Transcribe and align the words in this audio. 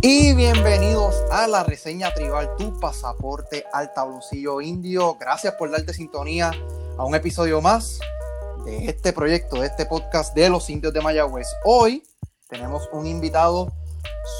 Y 0.00 0.32
bienvenidos 0.34 1.16
a 1.32 1.48
la 1.48 1.64
reseña 1.64 2.14
tribal, 2.14 2.54
tu 2.56 2.78
pasaporte 2.78 3.64
al 3.72 3.92
tabloncillo 3.92 4.60
indio. 4.60 5.16
Gracias 5.18 5.54
por 5.54 5.72
darte 5.72 5.92
sintonía 5.92 6.52
a 6.96 7.04
un 7.04 7.16
episodio 7.16 7.60
más 7.60 7.98
de 8.64 8.86
este 8.86 9.12
proyecto, 9.12 9.60
de 9.60 9.66
este 9.66 9.86
podcast 9.86 10.36
de 10.36 10.50
los 10.50 10.70
indios 10.70 10.92
de 10.92 11.00
Mayagüez. 11.00 11.48
Hoy 11.64 12.04
tenemos 12.48 12.88
un 12.92 13.08
invitado 13.08 13.72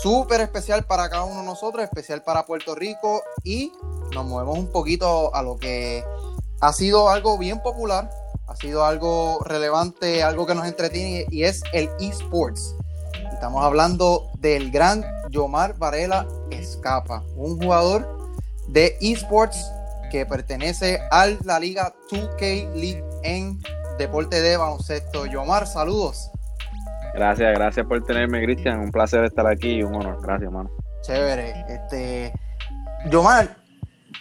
súper 0.01 0.43
especial 0.43 0.85
para 0.85 1.11
cada 1.11 1.25
uno 1.25 1.41
de 1.41 1.47
nosotros, 1.47 1.83
especial 1.83 2.23
para 2.23 2.47
Puerto 2.47 2.77
Rico 2.77 3.25
y 3.43 3.73
nos 4.15 4.27
movemos 4.27 4.57
un 4.59 4.71
poquito 4.71 5.35
a 5.35 5.43
lo 5.43 5.57
que 5.57 6.05
ha 6.61 6.73
sido 6.73 7.09
algo 7.09 7.37
bien 7.37 7.61
popular, 7.63 8.09
ha 8.47 8.55
sido 8.55 8.85
algo 8.85 9.41
relevante, 9.41 10.23
algo 10.23 10.47
que 10.47 10.55
nos 10.55 10.69
entretiene 10.69 11.27
y 11.31 11.43
es 11.43 11.63
el 11.73 11.91
esports. 11.99 12.77
Estamos 13.33 13.65
hablando 13.65 14.31
del 14.39 14.71
gran 14.71 15.05
Yomar 15.31 15.77
Varela 15.79 16.27
Escapa, 16.51 17.23
un 17.37 17.61
jugador 17.61 18.31
de 18.69 18.97
esports 19.01 19.71
que 20.11 20.27
pertenece 20.27 21.01
a 21.11 21.27
la 21.45 21.59
liga 21.61 21.95
2K 22.11 22.73
League 22.75 23.05
en 23.23 23.59
deporte 23.99 24.41
de 24.41 24.57
baloncesto. 24.57 25.27
Yomar, 25.27 25.67
saludos. 25.67 26.31
Gracias, 27.15 27.53
gracias 27.55 27.87
por 27.87 28.05
tenerme, 28.05 28.43
Cristian. 28.43 28.81
Un 28.81 28.91
placer 28.91 29.25
estar 29.25 29.47
aquí 29.47 29.77
y 29.77 29.83
un 29.83 29.95
honor. 29.95 30.21
Gracias, 30.23 30.47
hermano. 30.47 30.71
Chévere. 31.03 31.65
Este, 31.69 32.33
Yomar, 33.11 33.57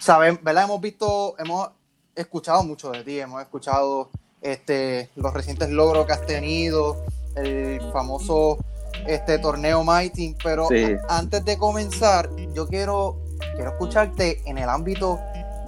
saben, 0.00 0.40
¿verdad? 0.42 0.64
Hemos 0.64 0.80
visto, 0.80 1.34
hemos 1.38 1.70
escuchado 2.14 2.64
mucho 2.64 2.90
de 2.90 3.04
ti, 3.04 3.20
hemos 3.20 3.40
escuchado 3.40 4.10
este, 4.40 5.10
los 5.16 5.32
recientes 5.32 5.70
logros 5.70 6.06
que 6.06 6.12
has 6.12 6.26
tenido, 6.26 7.04
el 7.36 7.80
famoso 7.92 8.58
este 9.06 9.38
torneo 9.38 9.84
Mighty, 9.84 10.36
pero 10.42 10.68
antes 11.08 11.44
de 11.44 11.56
comenzar, 11.56 12.28
yo 12.54 12.66
quiero, 12.66 13.20
quiero 13.54 13.70
escucharte 13.70 14.42
en 14.46 14.58
el 14.58 14.68
ámbito 14.68 15.18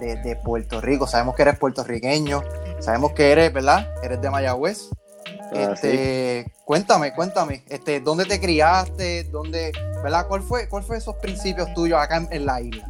de, 0.00 0.36
Puerto 0.36 0.80
Rico. 0.80 1.06
Sabemos 1.06 1.34
que 1.36 1.42
eres 1.42 1.58
puertorriqueño, 1.58 2.42
sabemos 2.80 3.12
que 3.12 3.30
eres, 3.30 3.52
¿verdad? 3.52 3.88
Eres 4.02 4.20
de 4.20 4.30
Mayagüez. 4.30 4.90
Ah, 5.52 5.72
este, 5.72 6.52
cuéntame, 6.64 7.12
cuéntame, 7.12 7.64
este, 7.68 8.00
¿dónde 8.00 8.24
te 8.24 8.40
criaste? 8.40 9.24
¿Dónde, 9.24 9.72
verdad? 10.02 10.26
¿Cuál 10.28 10.42
fue, 10.42 10.68
cuál 10.68 10.84
fue 10.84 10.96
esos 10.96 11.16
principios 11.16 11.72
tuyos 11.74 11.98
acá 11.98 12.26
en, 12.30 12.46
la 12.46 12.60
isla? 12.60 12.86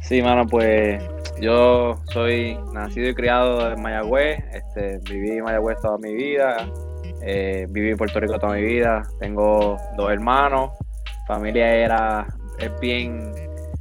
Sí, 0.00 0.22
mano, 0.22 0.46
pues 0.46 1.02
yo 1.40 2.00
soy 2.12 2.58
nacido 2.72 3.08
y 3.08 3.14
criado 3.14 3.70
en 3.70 3.82
Mayagüez, 3.82 4.38
este, 4.52 4.98
viví 5.10 5.32
en 5.32 5.44
Mayagüez 5.44 5.78
toda 5.80 5.98
mi 5.98 6.14
vida, 6.14 6.68
eh, 7.22 7.66
viví 7.70 7.90
en 7.90 7.96
Puerto 7.96 8.20
Rico 8.20 8.38
toda 8.38 8.54
mi 8.54 8.62
vida, 8.62 9.02
tengo 9.20 9.76
dos 9.96 10.10
hermanos, 10.10 10.70
familia 11.26 11.74
era, 11.74 12.26
bien 12.80 13.32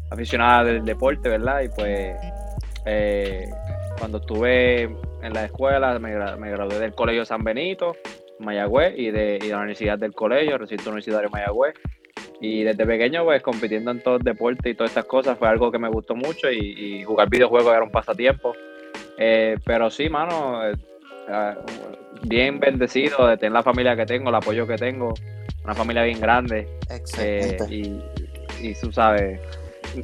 aficionada 0.10 0.66
del 0.66 0.86
deporte, 0.86 1.30
¿verdad? 1.30 1.62
Y 1.62 1.70
pues 1.70 2.16
eh, 2.86 3.50
cuando 4.00 4.18
estuve 4.18 4.84
en 4.84 5.34
la 5.34 5.46
escuela 5.46 5.98
me, 6.00 6.12
gradué 6.12 6.80
del 6.80 6.94
Colegio 6.94 7.26
San 7.26 7.44
Benito, 7.44 7.96
Mayagüez, 8.40 8.94
y 8.98 9.12
de, 9.12 9.40
la 9.50 9.58
Universidad 9.58 9.98
del 9.98 10.14
Colegio, 10.14 10.58
recinto 10.58 10.90
universitario 10.90 11.30
Mayagüez. 11.30 11.76
Y 12.42 12.64
desde 12.64 12.86
pequeño, 12.86 13.24
pues 13.24 13.42
compitiendo 13.42 13.92
en 13.92 14.02
todo 14.02 14.18
el 14.18 14.24
deporte 14.24 14.70
y 14.70 14.76
todas 14.76 14.92
estas 14.92 15.06
cosas 15.06 15.38
fue 15.38 15.48
algo 15.48 15.72
que 15.72 15.80
me 15.80 15.88
gustó 15.88 16.14
mucho 16.14 16.52
y, 16.52 17.04
jugar 17.04 17.30
videojuegos 17.30 17.74
era 17.74 17.84
un 17.84 17.92
pasatiempo. 17.92 18.54
Eh, 19.18 19.58
pero 19.66 19.90
sí, 19.90 20.10
mano, 20.10 20.62
bien 22.26 22.60
bendecido 22.60 23.28
de 23.28 23.38
tener 23.38 23.54
la 23.54 23.64
familia 23.64 23.96
que 23.96 24.06
tengo, 24.06 24.30
el 24.30 24.36
apoyo 24.36 24.66
que 24.68 24.76
tengo, 24.76 25.14
una 25.64 25.74
familia 25.74 26.04
bien 26.04 26.20
grande. 26.20 26.68
Excelente. 26.90 27.64
Eh, 27.66 28.02
y, 28.62 28.70
y 28.70 28.74
tú 28.76 28.92
sabes, 28.92 29.40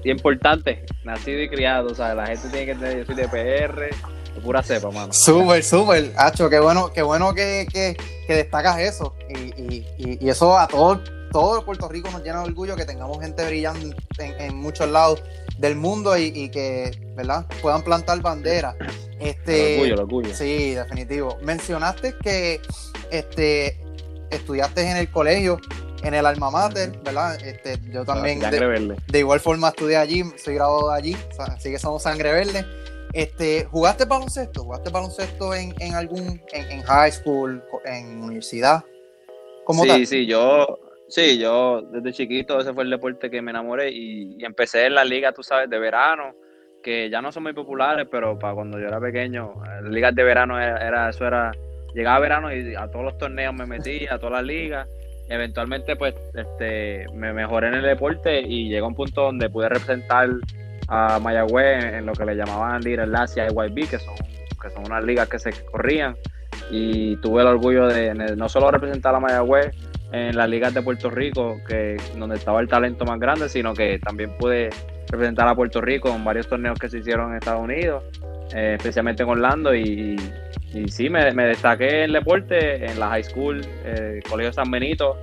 importante, 0.04 0.86
nacido 1.04 1.42
y 1.42 1.50
criado, 1.50 1.94
¿sabes? 1.96 2.16
La 2.16 2.28
gente 2.28 2.50
tiene 2.50 2.66
que 2.66 2.72
entender, 2.72 2.98
yo 3.00 3.06
soy 3.06 3.16
de 3.16 3.28
PR, 3.28 3.90
de 4.36 4.42
pura 4.42 4.62
cepa, 4.64 4.92
mano. 4.92 5.14
Súper, 5.14 5.64
súper, 5.64 6.12
Hacho, 6.18 6.50
qué 6.50 6.60
bueno, 6.60 6.92
qué 6.94 7.02
bueno 7.02 7.34
que, 7.34 7.68
que, 7.72 7.98
que 8.28 8.34
destacas 8.34 8.80
eso. 8.80 9.16
Y, 9.30 9.62
y, 9.62 9.86
y, 10.22 10.30
eso 10.30 10.58
a 10.58 10.68
todo, 10.68 11.02
todo 11.32 11.66
Puerto 11.66 11.88
Rico 11.88 12.10
nos 12.12 12.24
llena 12.24 12.42
de 12.42 12.50
orgullo 12.50 12.76
que 12.76 12.86
tengamos 12.86 13.20
gente 13.20 13.46
brillando 13.46 13.96
en, 14.18 14.42
en 14.42 14.56
muchos 14.56 14.90
lados 14.90 15.24
del 15.60 15.76
mundo 15.76 16.18
y, 16.18 16.50
que, 16.50 16.92
¿verdad? 17.16 17.46
Puedan 17.62 17.84
plantar 17.84 18.22
banderas. 18.22 18.76
Este, 19.20 19.76
el 19.76 20.00
orgullo, 20.00 20.04
orgullo. 20.04 20.34
Sí, 20.34 20.74
definitivo. 20.74 21.38
Mencionaste 21.42 22.16
que 22.24 22.62
este, 23.12 23.78
estudiaste 24.32 24.90
en 24.90 24.98
el 24.98 25.12
colegio, 25.12 25.60
en 26.04 26.14
el 26.14 26.26
alma 26.26 26.50
mater, 26.50 26.98
¿verdad? 27.04 27.38
Este, 27.44 27.78
yo 27.92 28.06
también 28.06 28.40
de, 28.40 29.20
igual 29.20 29.42
forma 29.42 29.70
estudié 29.70 29.98
allí, 29.98 30.24
soy 30.38 30.56
graduado 30.56 30.92
de 30.92 30.98
allí, 30.98 31.18
así 31.38 31.72
que 31.72 31.80
somos 31.80 32.04
sangre 32.04 32.32
verde. 32.32 32.66
Este, 33.12 33.66
¿Jugaste 33.66 34.06
baloncesto? 34.06 34.64
¿Jugaste 34.64 34.92
baloncesto 34.92 35.54
en, 35.54 35.74
en 35.80 35.96
algún, 35.96 36.42
en, 36.54 36.82
high 36.84 37.12
school, 37.12 37.62
en 37.86 38.24
universidad? 38.24 38.84
¿Cómo 39.66 39.84
sí, 39.84 40.06
sí, 40.06 40.26
yo, 40.26 40.80
sí, 41.10 41.38
yo 41.38 41.82
desde 41.82 42.14
chiquito 42.14 42.60
ese 42.60 42.74
fue 42.74 42.84
el 42.84 42.90
deporte 42.90 43.30
que 43.30 43.42
me 43.42 43.52
enamoré 43.52 43.92
y, 43.92 44.44
empecé 44.44 44.86
en 44.86 44.96
la 44.96 45.04
liga, 45.04 45.32
tú 45.32 45.44
sabes, 45.44 45.70
de 45.70 45.80
verano 45.80 46.34
que 46.82 47.10
ya 47.10 47.22
no 47.22 47.32
son 47.32 47.44
muy 47.44 47.54
populares, 47.54 48.08
pero 48.10 48.40
para 48.40 48.54
cuando 48.54 48.80
yo 48.80 48.88
era 48.88 49.02
pequeño, 49.02 49.54
las 49.82 49.92
ligas 49.92 50.16
de 50.16 50.24
verano 50.24 50.58
era, 50.58 51.10
eso 51.10 51.28
era, 51.28 51.52
llegaba 51.94 52.20
verano 52.20 52.56
y 52.56 52.74
a 52.74 52.88
todos 52.90 53.04
los 53.04 53.18
torneos 53.18 53.54
me 53.54 53.66
metía, 53.66 54.14
a 54.14 54.18
todas 54.18 54.34
las 54.34 54.44
ligas. 54.44 54.88
Eventualmente 55.28 55.96
pues 55.96 56.16
este 56.34 57.06
me 57.14 57.34
mejoré 57.34 57.68
en 57.68 57.76
el 57.76 57.84
deporte 57.84 58.40
y 58.40 58.70
llegó 58.70 58.88
un 58.88 58.96
punto 58.96 59.24
donde 59.24 59.50
pude 59.50 59.68
representar 59.70 60.30
a 60.88 61.20
Mayagüez 61.20 61.84
en, 61.84 62.06
lo 62.06 62.14
que 62.14 62.26
le 62.26 62.36
llamaban 62.36 62.82
Little 62.82 63.08
Lacia 63.08 63.46
y 63.46 63.50
YB, 63.50 63.90
que 63.90 64.00
son, 64.00 64.16
que 64.62 64.70
son 64.70 64.86
unas 64.86 65.04
ligas 65.04 65.28
que 65.28 65.38
se 65.38 65.52
corrían. 65.66 66.16
Y 66.72 67.18
tuve 67.18 67.42
el 67.42 67.48
orgullo 67.48 67.88
de 67.88 68.16
no 68.36 68.50
solo 68.50 68.72
representar 68.72 69.14
a 69.14 69.20
Mayagüez 69.20 69.72
en 70.12 70.36
las 70.36 70.50
ligas 70.50 70.74
de 70.74 70.82
Puerto 70.82 71.10
Rico, 71.10 71.60
que 71.68 71.98
donde 72.18 72.38
estaba 72.38 72.62
el 72.62 72.68
talento 72.68 73.06
más 73.06 73.20
grande, 73.20 73.50
sino 73.50 73.74
que 73.74 74.00
también 74.00 74.36
pude 74.38 74.70
representar 75.10 75.48
a 75.48 75.56
Puerto 75.56 75.82
Rico 75.82 76.10
en 76.10 76.24
varios 76.24 76.48
torneos 76.48 76.78
que 76.80 76.90
se 76.90 77.00
hicieron 77.00 77.32
en 77.32 77.38
Estados 77.38 77.62
Unidos, 77.62 78.04
eh, 78.54 78.76
especialmente 78.78 79.24
en 79.24 79.30
Orlando. 79.30 79.74
Y, 79.74 80.16
y 80.74 80.88
sí, 80.90 81.10
me, 81.10 81.34
destaqué 81.34 82.04
en 82.04 82.04
el 82.06 82.14
deporte, 82.14 82.86
en 82.86 83.00
la 83.00 83.10
high 83.10 83.24
school, 83.24 83.62
eh, 83.86 84.20
Colegio 84.30 84.54
San 84.54 84.70
Benito, 84.72 85.18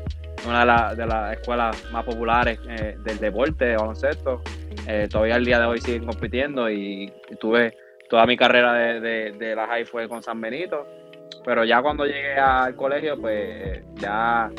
una 0.47 0.95
de, 0.95 1.07
las 1.07 1.33
escuelas 1.33 1.91
más 1.91 2.05
populares 2.05 2.59
eh, 2.69 2.97
del 3.03 3.19
deporte, 3.19 3.65
de 3.65 3.77
baloncesto. 3.77 4.43
todavía 5.11 5.37
el 5.37 5.45
día 5.45 5.59
de 5.59 5.67
hoy 5.67 5.81
siguen 5.81 6.07
compitiendo 6.07 6.71
y, 6.71 7.13
tuve 7.41 7.77
toda 8.09 8.25
mi 8.25 8.37
carrera 8.37 8.73
de, 8.73 9.33
de, 9.33 9.55
la 9.57 9.67
high 9.67 9.85
fue 9.85 10.09
con 10.09 10.23
San 10.23 10.41
Benito. 10.41 10.87
Pero 11.47 11.65
ya 11.65 11.81
cuando 11.81 12.05
llegué 12.05 12.37
al 12.39 12.77
colegio, 12.77 13.19
pues 13.19 13.83
ya 13.95 14.51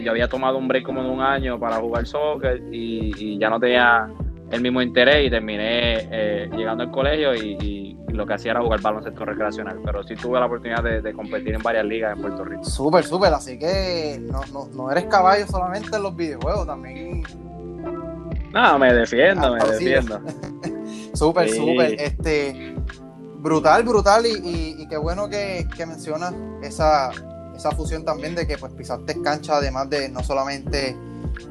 yo 0.00 0.10
había 0.12 0.28
tomado 0.28 0.58
un 0.58 0.68
break 0.68 0.84
como 0.84 1.02
de 1.02 1.08
un 1.08 1.20
año 1.20 1.58
para 1.58 1.76
jugar 1.76 2.06
soccer 2.06 2.62
y 2.70 3.38
ya 3.38 3.50
no 3.50 3.58
tenía 3.58 4.08
el 4.50 4.60
mismo 4.60 4.80
interés 4.80 5.26
y 5.26 5.30
terminé 5.30 6.08
eh, 6.10 6.48
llegando 6.56 6.84
al 6.84 6.90
colegio 6.90 7.34
y, 7.34 7.84
lo 8.08 8.24
que 8.24 8.32
hacía 8.32 8.52
era 8.52 8.62
jugar 8.62 8.80
baloncesto 8.80 9.26
recreacional, 9.26 9.78
pero 9.84 10.02
sí 10.02 10.14
tuve 10.14 10.40
la 10.40 10.46
oportunidad 10.46 10.82
de, 10.82 11.12
competir 11.12 11.54
en 11.54 11.62
varias 11.62 11.84
ligas 11.84 12.16
en 12.16 12.22
Puerto 12.22 12.46
Rico. 12.46 12.64
Súper, 12.64 13.04
súper, 13.04 13.34
así 13.34 13.58
que 13.58 14.18
no, 14.22 14.40
no, 14.74 14.90
eres 14.90 15.04
caballo 15.04 15.46
solamente 15.46 15.94
en 15.94 16.02
los 16.02 16.16
videojuegos, 16.16 16.66
también... 16.66 17.22
No, 18.54 18.78
me 18.78 18.94
defiendo, 18.94 19.52
me 19.52 19.70
defiendo. 19.70 20.22
súper, 21.14 21.50
súper, 21.50 22.00
este... 22.00 22.75
Brutal, 23.46 23.84
brutal 23.84 24.26
y, 24.26 24.88
qué 24.88 24.96
bueno 24.96 25.28
que, 25.28 25.68
que 25.76 25.86
mencionas 25.86 26.34
esa, 26.62 27.12
esa 27.54 27.70
fusión 27.70 28.04
también 28.04 28.34
de 28.34 28.44
que 28.44 28.58
pues 28.58 28.72
pisaste 28.72 29.22
cancha 29.22 29.58
además 29.58 29.88
de 29.88 30.08
no 30.08 30.24
solamente 30.24 30.96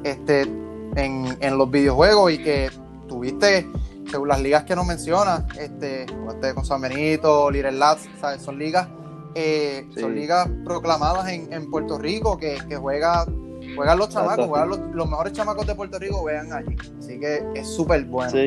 este 0.03 0.42
en, 0.42 1.38
en 1.39 1.57
los 1.57 1.71
videojuegos 1.71 2.33
y 2.33 2.39
que 2.39 2.69
tuviste, 3.07 3.65
según 4.12 4.27
las 4.27 4.42
ligas 4.42 4.65
que 4.65 4.75
nos 4.75 4.86
mencionas, 4.86 5.45
este, 5.57 6.06
con 6.53 6.65
San 6.65 6.81
Benito, 6.81 7.50
Little 7.50 7.71
Labs, 7.71 8.09
¿sabes? 8.19 8.41
son 8.41 8.59
ligas, 8.59 8.89
eh, 9.33 9.88
son 9.98 10.15
ligas 10.15 10.50
proclamadas 10.65 11.30
en, 11.30 11.53
en 11.53 11.71
Puerto 11.71 11.98
Rico 11.98 12.38
que, 12.38 12.57
que 12.68 12.75
juega, 12.75 13.25
juegan 13.74 13.98
los 13.98 14.09
chamacos, 14.09 14.48
juegan 14.48 14.68
los, 14.68 15.09
mejores 15.09 15.31
chamacos 15.31 15.65
de 15.65 15.75
Puerto 15.75 15.98
Rico 15.98 16.25
vean 16.25 16.51
allí. 16.51 16.75
Así 17.00 17.18
que 17.21 17.41
es 17.56 17.74
súper 17.74 18.03
bueno. 18.03 18.38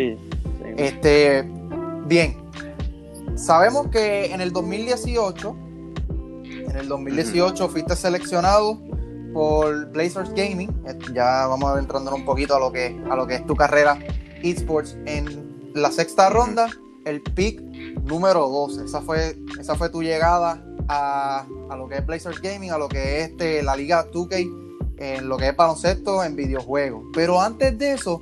Este, 0.77 1.51
bien, 2.05 2.37
sabemos 3.39 3.89
que 3.89 4.33
en 4.33 4.41
el 4.41 4.53
2018, 4.53 5.57
en 6.45 6.77
el 6.77 6.89
2018 6.89 7.69
fuiste 7.69 7.97
seleccionado 7.97 8.83
por 9.33 9.91
Blazers 9.93 10.31
Gaming. 10.35 10.71
Ya 11.15 11.47
vamos 11.47 11.79
entrando 11.79 12.15
un 12.15 12.25
poquito 12.25 12.57
a 12.57 12.61
lo 12.61 12.73
que, 12.73 13.01
a 13.11 13.17
lo 13.17 13.27
que 13.27 13.37
es 13.37 13.47
tu 13.47 13.55
carrera 13.55 13.99
esports 14.43 14.97
en 15.07 15.71
la 15.75 15.91
sexta 15.93 16.29
ronda, 16.29 16.69
el 17.05 17.23
pick 17.23 17.61
número 18.03 18.49
12. 18.49 18.85
Esa 18.85 19.01
fue, 19.01 19.39
esa 19.59 19.77
fue 19.77 19.89
tu 19.89 20.03
llegada 20.03 20.63
a, 20.89 21.47
lo 21.77 21.89
que 21.89 21.97
es 21.97 22.07
Blazers 22.07 22.41
Gaming, 22.41 22.73
a 22.73 22.79
lo 22.79 22.89
que 22.89 23.21
es 23.21 23.31
este, 23.31 23.63
la 23.63 23.77
liga 23.77 24.11
2K 24.11 24.67
en 24.99 25.29
lo 25.29 25.37
que 25.37 25.49
es 25.49 25.57
baloncesto, 25.57 26.25
en 26.25 26.35
videojuegos. 26.35 27.05
Pero 27.15 27.41
antes 27.41 27.79
de 27.79 27.93
eso, 27.93 28.21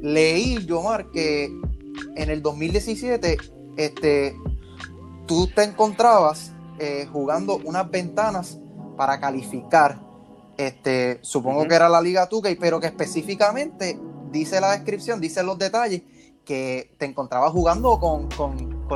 leí, 0.00 0.64
Yomar, 0.64 1.10
que 1.10 1.44
en 2.16 2.30
el 2.30 2.40
2017 2.40 3.36
este, 3.76 4.36
tú 5.26 5.48
te 5.48 5.64
encontrabas 5.64 6.52
eh, 6.78 7.08
jugando 7.12 7.60
unas 7.64 7.90
ventanas 7.90 8.58
para 8.96 9.20
calificar. 9.20 10.00
Este, 10.56 11.18
supongo 11.22 11.66
que 11.66 11.74
era 11.74 11.88
la 11.88 12.00
Liga 12.00 12.26
2 12.26 12.42
pero 12.58 12.80
que 12.80 12.86
específicamente 12.86 13.98
dice 14.30 14.60
la 14.60 14.72
descripción, 14.72 15.20
dice 15.20 15.42
los 15.42 15.58
detalles, 15.58 16.02
que 16.44 16.92
te 16.96 17.04
encontrabas 17.04 17.50
jugando 17.50 17.98
con, 17.98 18.28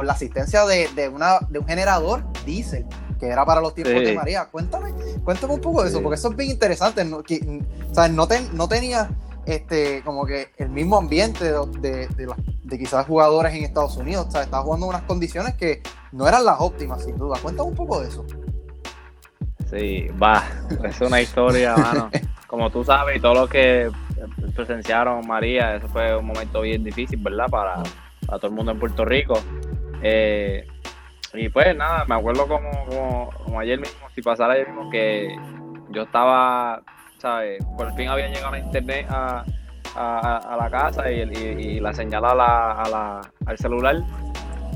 la 0.06 0.12
asistencia 0.12 0.64
de, 0.64 1.08
una, 1.12 1.40
de 1.48 1.58
un 1.58 1.66
generador 1.66 2.24
diésel, 2.46 2.86
que 3.18 3.26
era 3.26 3.44
para 3.44 3.60
los 3.60 3.74
tiempos 3.74 4.02
de 4.02 4.14
María. 4.14 4.46
Cuéntame, 4.46 4.94
cuéntame 5.24 5.54
un 5.54 5.60
poco 5.60 5.82
de 5.82 5.90
eso, 5.90 6.00
porque 6.00 6.14
eso 6.14 6.30
es 6.30 6.36
bien 6.36 6.50
interesante. 6.50 7.04
No, 7.04 7.22
no, 8.10 8.28
no 8.52 8.68
tenía 8.68 9.10
este, 9.46 10.02
como 10.04 10.24
que 10.26 10.48
el 10.58 10.70
mismo 10.70 10.96
ambiente 10.96 11.44
de, 11.52 12.06
de, 12.08 12.28
quizás 12.78 13.06
jugadores 13.06 13.54
en 13.54 13.64
Estados 13.64 13.96
Unidos. 13.96 14.26
O 14.28 14.30
sea, 14.30 14.42
estaba 14.42 14.62
jugando 14.62 14.86
en 14.86 14.90
unas 14.90 15.02
condiciones 15.02 15.54
que 15.54 15.82
no 16.12 16.26
eran 16.26 16.44
las 16.44 16.60
óptimas, 16.60 17.04
sin 17.04 17.16
duda. 17.16 17.38
Cuéntame 17.42 17.68
un 17.68 17.74
poco 17.74 18.00
de 18.00 18.08
eso. 18.08 18.26
Sí, 19.70 20.08
va, 20.20 20.42
es 20.84 21.00
una 21.00 21.20
historia, 21.20 21.76
mano. 21.76 22.10
Como 22.46 22.70
tú 22.70 22.82
sabes, 22.82 23.16
y 23.16 23.20
todos 23.20 23.36
los 23.36 23.48
que 23.48 23.90
presenciaron 24.56 25.26
María, 25.26 25.76
eso 25.76 25.86
fue 25.88 26.16
un 26.16 26.26
momento 26.26 26.62
bien 26.62 26.82
difícil, 26.82 27.20
¿verdad? 27.22 27.46
Para, 27.48 27.82
todo 28.26 28.46
el 28.48 28.52
mundo 28.52 28.72
en 28.72 28.78
Puerto 28.78 29.04
Rico. 29.04 29.40
Eh, 30.02 30.66
y 31.34 31.48
pues 31.48 31.76
nada, 31.76 32.04
me 32.06 32.16
acuerdo 32.16 32.48
como, 32.48 33.30
como, 33.44 33.60
ayer 33.60 33.78
mismo, 33.78 34.08
si 34.14 34.22
pasara 34.22 34.54
ayer 34.54 34.68
mismo, 34.68 34.90
que 34.90 35.36
yo 35.90 36.02
estaba, 36.02 36.82
¿sabes? 37.18 37.64
Por 37.76 37.94
fin 37.94 38.08
había 38.08 38.28
llegado 38.28 38.54
a 38.54 38.58
internet 38.58 39.06
a, 39.08 39.44
la 39.94 40.68
casa 40.70 41.10
y, 41.10 41.80
la 41.80 41.92
señal 41.92 42.24
a 42.24 42.34
la, 42.34 43.20
al 43.46 43.58
celular. 43.58 43.96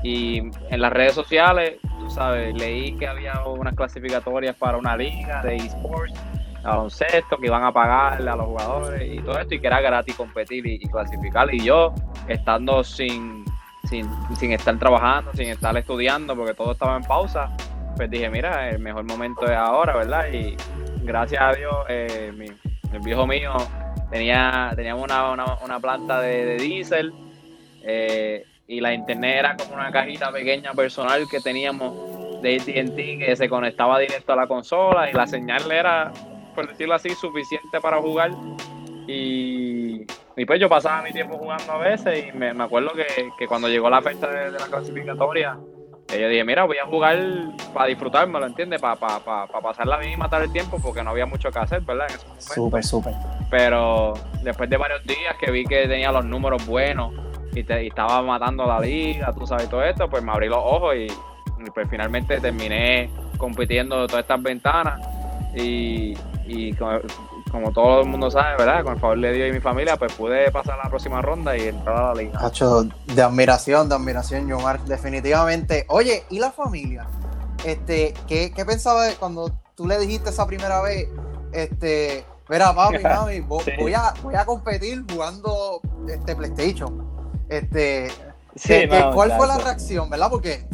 Y 0.02 0.38
en 0.70 0.80
las 0.80 0.92
redes 0.92 1.14
sociales, 1.14 1.78
tú 1.98 2.10
sabes, 2.10 2.54
leí 2.54 2.96
que 2.98 3.06
había 3.06 3.42
unas 3.46 3.74
clasificatorias 3.74 4.54
para 4.56 4.76
una 4.76 4.96
liga 4.96 5.42
de 5.42 5.56
esports 5.56 6.20
baloncesto, 6.64 7.36
que 7.36 7.46
iban 7.46 7.62
a 7.62 7.72
pagarle 7.72 8.30
a 8.30 8.36
los 8.36 8.46
jugadores 8.46 9.12
y 9.12 9.18
todo 9.20 9.38
esto, 9.38 9.54
y 9.54 9.60
que 9.60 9.66
era 9.66 9.80
gratis 9.80 10.14
competir 10.16 10.66
y, 10.66 10.78
clasificar. 10.88 11.52
Y 11.54 11.60
yo, 11.60 11.94
estando 12.26 12.82
sin, 12.82 13.44
sin, 13.84 14.08
sin, 14.36 14.52
estar 14.52 14.78
trabajando, 14.78 15.32
sin 15.34 15.48
estar 15.48 15.76
estudiando, 15.76 16.34
porque 16.34 16.54
todo 16.54 16.72
estaba 16.72 16.96
en 16.96 17.02
pausa, 17.04 17.54
pues 17.96 18.10
dije, 18.10 18.28
mira, 18.30 18.70
el 18.70 18.78
mejor 18.78 19.04
momento 19.04 19.44
es 19.46 19.56
ahora, 19.56 19.96
¿verdad? 19.96 20.26
Y 20.32 20.56
gracias 21.02 21.42
a 21.42 21.52
Dios, 21.52 21.74
eh, 21.88 22.56
el 22.94 23.02
viejo 23.02 23.26
mío 23.26 23.54
tenía 24.10 24.72
teníamos 24.74 25.04
una, 25.04 25.56
una, 25.62 25.80
planta 25.80 26.20
de, 26.20 26.44
de 26.44 26.56
diésel. 26.56 27.12
Eh, 27.82 28.44
y 28.66 28.80
la 28.80 28.94
internet 28.94 29.36
era 29.40 29.56
como 29.56 29.74
una 29.74 29.90
cajita 29.90 30.32
pequeña 30.32 30.72
personal 30.72 31.26
que 31.30 31.40
teníamos 31.40 32.40
de 32.40 32.56
AT&T 32.56 33.18
que 33.18 33.36
se 33.36 33.48
conectaba 33.48 33.98
directo 33.98 34.32
a 34.32 34.36
la 34.36 34.46
consola 34.46 35.10
y 35.10 35.12
la 35.12 35.26
señal 35.26 35.70
era 35.70 36.10
por 36.54 36.68
decirlo 36.68 36.94
así, 36.94 37.10
suficiente 37.10 37.80
para 37.80 38.00
jugar. 38.00 38.30
Y, 39.06 40.04
pues 40.46 40.60
yo 40.60 40.68
pasaba 40.68 41.02
mi 41.02 41.12
tiempo 41.12 41.36
jugando 41.36 41.72
a 41.72 41.78
veces 41.78 42.26
y 42.26 42.36
me, 42.36 42.50
acuerdo 42.50 42.92
que, 42.92 43.46
cuando 43.46 43.68
llegó 43.68 43.90
la 43.90 44.00
fecha 44.00 44.28
de, 44.28 44.52
la 44.52 44.66
clasificatoria, 44.66 45.58
eh, 46.12 46.20
yo 46.20 46.28
dije, 46.28 46.44
mira, 46.44 46.64
voy 46.64 46.76
a 46.78 46.86
jugar 46.86 47.18
para 47.72 47.86
disfrutarme, 47.86 48.38
¿lo 48.38 48.46
entiendes? 48.46 48.80
Para 48.80 48.96
pa, 48.96 49.20
pa, 49.20 49.46
pa 49.46 49.60
pasarla 49.60 49.96
bien 49.98 50.12
y 50.12 50.16
matar 50.16 50.42
el 50.42 50.52
tiempo 50.52 50.78
porque 50.82 51.02
no 51.02 51.10
había 51.10 51.26
mucho 51.26 51.50
que 51.50 51.58
hacer, 51.58 51.80
¿verdad? 51.80 52.06
Súper, 52.38 52.84
súper. 52.84 53.14
Pero 53.50 54.14
después 54.42 54.68
de 54.68 54.76
varios 54.76 55.04
días 55.04 55.36
que 55.40 55.50
vi 55.50 55.64
que 55.64 55.88
tenía 55.88 56.12
los 56.12 56.24
números 56.24 56.66
buenos 56.66 57.12
y, 57.54 57.64
te, 57.64 57.86
estaba 57.86 58.20
matando 58.22 58.66
la 58.66 58.80
liga, 58.80 59.32
tú 59.32 59.46
sabes, 59.46 59.68
todo 59.68 59.82
esto, 59.82 60.08
pues 60.08 60.22
me 60.22 60.32
abrí 60.32 60.48
los 60.48 60.58
ojos 60.58 60.94
y, 60.96 61.06
y 61.06 61.70
pues 61.72 61.88
finalmente 61.88 62.40
terminé 62.40 63.10
compitiendo 63.38 64.06
todas 64.06 64.22
estas 64.22 64.42
ventanas 64.42 65.00
y, 65.56 66.14
y 66.46 66.74
como, 67.54 67.72
todo 67.72 68.02
el 68.02 68.08
mundo 68.08 68.30
sabe, 68.30 68.56
¿verdad? 68.58 68.82
Con 68.82 68.94
el 68.94 69.00
favor 69.00 69.20
de 69.20 69.32
Dios 69.32 69.48
y 69.48 69.52
mi 69.52 69.60
familia, 69.60 69.96
pues 69.96 70.12
pude 70.12 70.50
pasar 70.50 70.78
a 70.80 70.84
la 70.84 70.90
próxima 70.90 71.22
ronda 71.22 71.56
y 71.56 71.68
entrar 71.68 71.96
a 71.96 72.02
la 72.08 72.14
liga. 72.14 72.38
Hacho, 72.44 72.82
de 72.82 73.22
admiración, 73.22 73.88
de 73.88 73.94
admiración, 73.94 74.48
Yomar, 74.48 74.84
definitivamente. 74.84 75.86
Oye, 75.88 76.24
¿y 76.30 76.40
la 76.40 76.50
familia? 76.50 77.06
Este, 77.64 78.12
¿qué, 78.26 78.52
qué 78.52 78.64
pensaba 78.64 79.06
cuando 79.18 79.52
tú 79.74 79.86
le 79.86 79.98
dijiste 79.98 80.30
esa 80.30 80.46
primera 80.46 80.82
vez? 80.82 81.08
Este, 81.52 82.26
mira, 82.48 82.74
papi, 82.74 82.98
mami, 83.02 83.40
voy, 83.40 83.94
a, 83.94 84.12
voy 84.22 84.34
a 84.34 84.44
competir 84.44 85.04
jugando 85.08 85.80
este 86.08 86.34
PlayStation. 86.34 87.06
Este, 87.48 88.10
¿Cuál 89.12 89.32
fue 89.36 89.46
la 89.46 89.58
reacción, 89.58 90.08
verdad? 90.10 90.28
Porque 90.30 90.66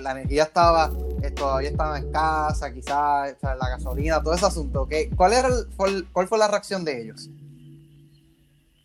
la 0.00 0.12
energía 0.12 0.44
estaba, 0.44 0.90
todavía 1.34 1.70
estaba 1.70 1.98
en 1.98 2.10
casa, 2.12 2.72
quizás 2.72 3.36
la 3.42 3.68
gasolina, 3.68 4.22
todo 4.22 4.34
ese 4.34 4.46
asunto. 4.46 4.86
¿qué, 4.88 5.10
cuál, 5.16 5.32
era 5.32 5.48
fue, 5.76 6.02
¿Cuál 6.12 6.28
fue 6.28 6.38
la 6.38 6.48
reacción 6.48 6.84
de 6.84 7.02
ellos? 7.02 7.30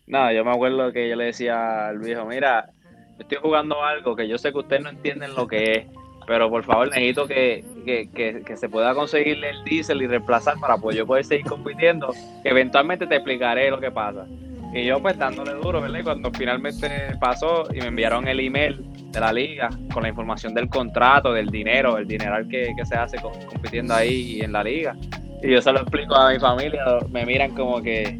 Nada, 0.06 0.32
yo 0.32 0.44
me 0.44 0.52
acuerdo 0.52 0.92
que 0.92 1.08
yo 1.08 1.16
le 1.16 1.24
decía 1.24 1.88
al 1.88 1.98
viejo, 1.98 2.24
mira, 2.24 2.70
estoy 3.18 3.38
jugando 3.42 3.82
algo 3.82 4.16
que 4.16 4.26
yo 4.26 4.38
sé 4.38 4.52
que 4.52 4.58
ustedes 4.58 4.82
no 4.82 4.88
entienden 4.88 5.34
lo 5.34 5.46
que 5.46 5.72
es, 5.72 5.86
pero 6.26 6.48
por 6.50 6.64
favor 6.64 6.88
necesito 6.88 7.26
que, 7.26 7.64
que, 7.84 8.56
se 8.56 8.68
pueda 8.68 8.94
conseguir 8.94 9.44
el 9.44 9.64
diésel 9.64 10.02
y 10.02 10.06
reemplazar 10.06 10.56
para 10.60 10.76
pues 10.78 10.96
yo 10.96 11.06
poder 11.06 11.24
seguir 11.24 11.46
compitiendo, 11.46 12.12
que 12.42 12.48
eventualmente 12.48 13.06
te 13.06 13.16
explicaré 13.16 13.70
lo 13.70 13.80
que 13.80 13.90
pasa. 13.90 14.26
Y 14.72 14.84
yo 14.84 15.00
pues 15.00 15.18
dándole 15.18 15.54
duro, 15.54 15.80
¿verdad? 15.80 16.00
Cuando 16.04 16.30
finalmente 16.30 17.16
pasó 17.20 17.66
y 17.72 17.80
me 17.80 17.86
enviaron 17.86 18.28
el 18.28 18.40
email 18.40 18.97
de 19.18 19.20
la 19.20 19.32
liga 19.32 19.68
con 19.92 20.04
la 20.04 20.08
información 20.08 20.54
del 20.54 20.68
contrato, 20.68 21.32
del 21.32 21.48
dinero, 21.48 21.98
el 21.98 22.06
dineral 22.06 22.46
que, 22.48 22.72
se 22.84 22.94
hace 22.94 23.18
compitiendo 23.18 23.94
ahí 23.94 24.40
en 24.40 24.52
la 24.52 24.62
liga. 24.62 24.94
Y 25.42 25.52
yo 25.52 25.60
se 25.60 25.72
lo 25.72 25.80
explico 25.80 26.14
a 26.14 26.32
mi 26.32 26.38
familia, 26.38 26.84
me 27.10 27.26
miran 27.26 27.50
como 27.54 27.82
que, 27.82 28.18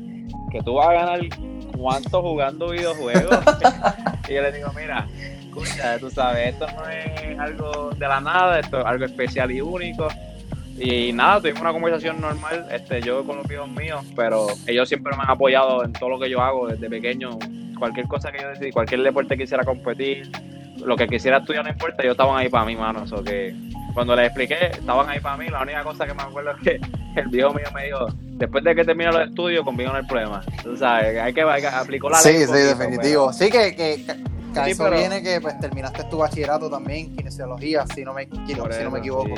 que 0.50 0.60
tú 0.62 0.74
vas 0.74 0.88
a 0.88 0.92
ganar 0.92 1.20
cuánto 1.76 2.20
jugando 2.22 2.70
videojuegos. 2.70 3.38
y 4.28 4.34
yo 4.34 4.42
les 4.42 4.54
digo, 4.54 4.72
mira, 4.76 5.06
escucha, 5.40 5.98
tú 5.98 6.10
sabes, 6.10 6.48
esto 6.48 6.66
no 6.76 6.88
es 6.88 7.38
algo 7.38 7.90
de 7.90 8.08
la 8.08 8.20
nada, 8.20 8.58
esto 8.58 8.80
es 8.80 8.86
algo 8.86 9.04
especial 9.04 9.50
y 9.52 9.60
único. 9.60 10.08
Y 10.76 11.12
nada, 11.12 11.40
tuvimos 11.40 11.60
una 11.60 11.72
conversación 11.72 12.20
normal, 12.20 12.66
este, 12.70 13.00
yo 13.02 13.24
con 13.24 13.36
los 13.36 13.50
hijos 13.50 13.68
míos, 13.68 14.04
pero 14.16 14.46
ellos 14.66 14.88
siempre 14.88 15.16
me 15.16 15.22
han 15.22 15.30
apoyado 15.30 15.84
en 15.84 15.92
todo 15.92 16.10
lo 16.10 16.18
que 16.18 16.30
yo 16.30 16.40
hago 16.40 16.68
desde 16.68 16.88
pequeño. 16.88 17.38
Cualquier 17.78 18.06
cosa 18.08 18.32
que 18.32 18.42
yo 18.42 18.48
decida, 18.48 18.70
cualquier 18.72 19.02
deporte 19.02 19.36
que 19.36 19.44
quisiera 19.44 19.64
competir, 19.64 20.30
lo 20.84 20.96
que 20.96 21.06
quisiera 21.06 21.38
estudiar 21.38 21.64
no 21.64 21.70
importa, 21.70 22.02
ellos 22.02 22.12
estaban 22.12 22.36
ahí 22.36 22.48
para 22.48 22.64
mí, 22.64 22.76
mano. 22.76 23.04
O 23.10 23.22
que 23.22 23.54
cuando 23.94 24.14
les 24.16 24.26
expliqué, 24.26 24.66
estaban 24.72 25.08
ahí 25.08 25.20
para 25.20 25.36
mí. 25.36 25.48
La 25.48 25.62
única 25.62 25.82
cosa 25.82 26.06
que 26.06 26.14
me 26.14 26.22
acuerdo 26.22 26.52
es 26.52 26.62
que 26.62 26.80
el 27.20 27.28
viejo 27.28 27.52
mío 27.54 27.66
me 27.74 27.86
dijo, 27.86 28.06
después 28.38 28.64
de 28.64 28.74
que 28.74 28.84
termine 28.84 29.12
los 29.12 29.28
estudios, 29.28 29.64
conmigo 29.64 29.90
no 29.90 29.98
hay 29.98 30.06
problema. 30.06 30.42
Tú 30.62 30.76
sabes, 30.76 31.18
hay 31.20 31.32
que, 31.32 31.42
hay 31.42 31.60
que 31.60 31.68
aplicar 31.68 32.10
la 32.10 32.22
ley. 32.22 32.38
Sí, 32.38 32.46
sí, 32.46 32.52
definitivo. 32.52 33.32
Sí, 33.32 33.50
que, 33.50 33.74
que, 33.74 34.04
que, 34.54 34.70
eso 34.70 34.90
viene 34.90 35.22
que 35.22 35.40
pues 35.40 35.58
terminaste 35.60 36.04
tu 36.04 36.18
bachillerato 36.18 36.68
también, 36.70 37.14
kinesiología, 37.16 37.86
si 37.86 38.04
no 38.04 38.12
me, 38.14 38.28
si 38.46 38.54
no 38.54 38.90
me 38.90 38.98
equivoco. 38.98 39.34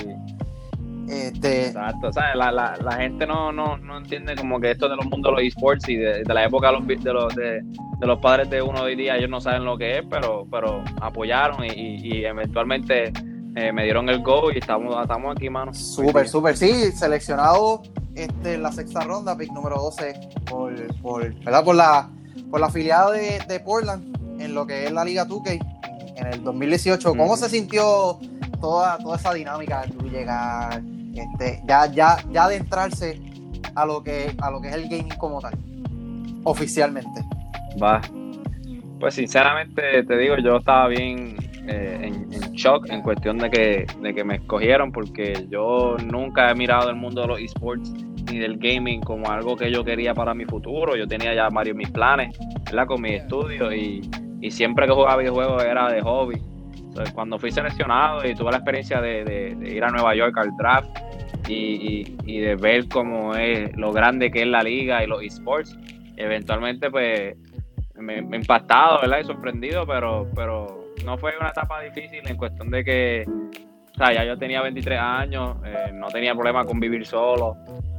Este... 1.10 1.66
Exacto, 1.66 2.06
o 2.08 2.12
sea, 2.12 2.36
la, 2.36 2.52
la, 2.52 2.76
la 2.76 2.92
gente 2.92 3.26
no, 3.26 3.50
no, 3.50 3.76
no, 3.76 3.98
entiende 3.98 4.36
como 4.36 4.60
que 4.60 4.70
esto 4.70 4.88
de 4.88 4.94
los 4.94 5.06
mundos 5.06 5.32
de 5.32 5.42
los 5.42 5.42
esports 5.42 5.88
y 5.88 5.96
de, 5.96 6.22
la 6.24 6.44
época 6.44 6.68
de 6.68 6.74
los, 6.74 6.86
de, 6.86 7.12
los, 7.12 7.34
de, 7.34 8.06
los 8.06 8.20
padres 8.20 8.48
de 8.48 8.62
uno 8.62 8.82
hoy 8.82 8.94
día, 8.94 9.16
ellos 9.16 9.28
no 9.28 9.40
saben 9.40 9.64
lo 9.64 9.76
que 9.76 9.98
es, 9.98 10.04
pero, 10.08 10.46
pero 10.48 10.84
apoyaron 11.00 11.64
y, 11.64 11.96
y, 11.96 12.24
eventualmente 12.24 13.12
eh, 13.56 13.72
me 13.72 13.82
dieron 13.82 14.08
el 14.08 14.22
go 14.22 14.52
y 14.52 14.58
estamos, 14.58 14.94
estamos 15.02 15.34
aquí, 15.36 15.50
mano. 15.50 15.74
Súper, 15.74 16.28
súper, 16.28 16.56
sí, 16.56 16.92
seleccionado 16.92 17.82
este, 18.14 18.54
en 18.54 18.62
la 18.62 18.70
sexta 18.70 19.00
ronda, 19.00 19.36
pick 19.36 19.50
número 19.52 19.76
12, 19.78 20.14
por, 20.48 20.96
por, 20.98 21.34
¿verdad? 21.42 21.64
por, 21.64 21.74
la, 21.74 22.08
por 22.52 22.60
la 22.60 22.66
afiliada 22.66 23.10
de, 23.10 23.40
de 23.48 23.58
Portland 23.58 24.40
en 24.40 24.54
lo 24.54 24.64
que 24.64 24.84
es 24.84 24.92
la 24.92 25.04
Liga 25.04 25.26
2K 25.26 26.14
en 26.14 26.26
el 26.28 26.44
2018. 26.44 27.16
¿Cómo 27.16 27.36
se 27.36 27.48
sintió 27.48 28.20
toda, 28.60 28.96
toda 28.98 29.16
esa 29.16 29.34
dinámica 29.34 29.82
de 29.82 30.08
llegar? 30.08 30.80
Este, 31.14 31.62
ya, 31.66 31.86
ya, 31.86 32.16
ya 32.30 32.44
adentrarse 32.44 33.20
a 33.74 33.84
lo 33.84 34.02
que 34.02 34.34
a 34.40 34.50
lo 34.50 34.60
que 34.60 34.68
es 34.68 34.74
el 34.74 34.88
gaming 34.88 35.16
como 35.18 35.40
tal, 35.40 35.54
oficialmente. 36.44 37.22
Va. 37.82 38.00
Pues 38.98 39.14
sinceramente 39.14 40.02
te 40.04 40.18
digo, 40.18 40.36
yo 40.38 40.58
estaba 40.58 40.88
bien 40.88 41.36
eh, 41.66 41.98
en, 42.02 42.28
shock 42.52 42.90
en 42.90 43.00
cuestión 43.00 43.38
de 43.38 43.50
que, 43.50 43.86
de 44.02 44.14
que 44.14 44.24
me 44.24 44.36
escogieron 44.36 44.92
porque 44.92 45.46
yo 45.48 45.96
nunca 46.04 46.50
he 46.50 46.54
mirado 46.54 46.90
el 46.90 46.96
mundo 46.96 47.22
de 47.22 47.28
los 47.28 47.40
esports 47.40 47.90
ni 48.30 48.38
del 48.38 48.58
gaming 48.58 49.00
como 49.00 49.30
algo 49.30 49.56
que 49.56 49.70
yo 49.70 49.82
quería 49.84 50.14
para 50.14 50.34
mi 50.34 50.44
futuro. 50.44 50.96
Yo 50.96 51.06
tenía 51.06 51.34
ya 51.34 51.48
varios 51.48 51.76
mis 51.76 51.90
planes. 51.90 52.36
Con 52.86 53.02
mis 53.02 53.12
estudios 53.12 53.74
y, 53.74 54.02
y 54.40 54.50
siempre 54.50 54.86
que 54.86 54.92
jugaba 54.92 55.16
videojuegos 55.16 55.64
era 55.64 55.90
de 55.90 56.00
hobby 56.02 56.49
cuando 57.14 57.38
fui 57.38 57.50
seleccionado 57.50 58.26
y 58.26 58.34
tuve 58.34 58.50
la 58.50 58.58
experiencia 58.58 59.00
de, 59.00 59.56
ir 59.62 59.84
a 59.84 59.88
Nueva 59.88 60.14
York 60.14 60.36
al 60.38 60.56
draft 60.56 60.90
y, 61.48 62.40
de 62.40 62.54
ver 62.56 62.88
cómo 62.88 63.34
es 63.34 63.76
lo 63.76 63.92
grande 63.92 64.30
que 64.30 64.42
es 64.42 64.48
la 64.48 64.62
liga 64.62 65.02
y 65.02 65.06
los 65.06 65.22
esports. 65.22 65.76
Eventualmente, 66.16 66.90
pues, 66.90 67.36
me, 67.96 68.22
me 68.22 68.36
impactado, 68.36 69.00
¿verdad? 69.00 69.20
Y 69.20 69.24
sorprendido, 69.24 69.86
pero, 69.86 70.28
pero 70.34 70.80
no 71.04 71.18
fue 71.18 71.32
una 71.38 71.50
etapa 71.50 71.80
difícil 71.80 72.20
en 72.26 72.36
cuestión 72.36 72.70
de 72.70 72.84
que, 72.84 73.24
ya 73.98 74.24
yo 74.24 74.38
tenía 74.38 74.62
23 74.62 74.98
años, 74.98 75.56
eh, 75.64 75.92
no 75.92 76.08
tenía 76.08 76.34
problema 76.34 76.64
con 76.64 76.80
vivir 76.80 77.04
solo. 77.06 77.56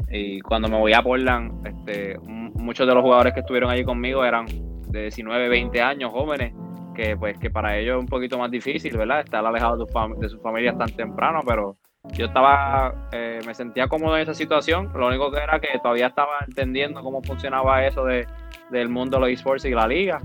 Y 0.10 0.40
cuando 0.42 0.68
me 0.68 0.78
voy 0.78 0.94
a 0.94 1.02
Portland, 1.02 1.66
este, 1.66 2.18
muchos 2.20 2.88
de 2.88 2.94
los 2.94 3.04
jugadores 3.04 3.34
que 3.34 3.42
estuvieron 3.42 3.70
allí 3.70 3.84
conmigo 3.84 4.26
eran 4.26 4.46
de 4.88 5.04
19, 5.04 5.48
20 5.50 5.82
años, 5.82 6.12
jóvenes, 6.12 6.54
que 6.94 7.16
pues 7.18 7.38
que 7.38 7.50
para 7.50 7.78
ellos 7.78 7.98
es 7.98 8.02
un 8.02 8.08
poquito 8.08 8.38
más 8.38 8.52
difícil, 8.52 8.98
¿verdad? 8.98 9.22
Estar 9.22 9.46
alejado 9.46 9.78
de, 9.78 9.92
su 9.92 10.20
de 10.20 10.30
sus 10.30 10.42
familias 10.42 10.78
tan 10.78 10.90
temprano, 10.92 11.42
pero 11.46 11.78
yo 12.14 12.26
estaba, 12.26 13.10
eh, 13.12 13.40
me 13.46 13.54
sentía 13.54 13.88
cómodo 13.88 14.16
en 14.16 14.24
esa 14.24 14.34
situación, 14.34 14.92
lo 14.96 15.08
único 15.08 15.32
que 15.32 15.38
era 15.38 15.60
que 15.60 15.78
todavía 15.82 16.08
estaba 16.08 16.40
entendiendo 16.48 17.02
cómo 17.02 17.22
funcionaba 17.22 17.86
eso 17.86 18.04
de, 18.06 18.28
del 18.72 18.90
mundo 18.90 19.18
de 19.18 19.22
los 19.22 19.30
esports 19.30 19.66
y 19.66 19.72
la 19.72 19.88
liga, 19.88 20.22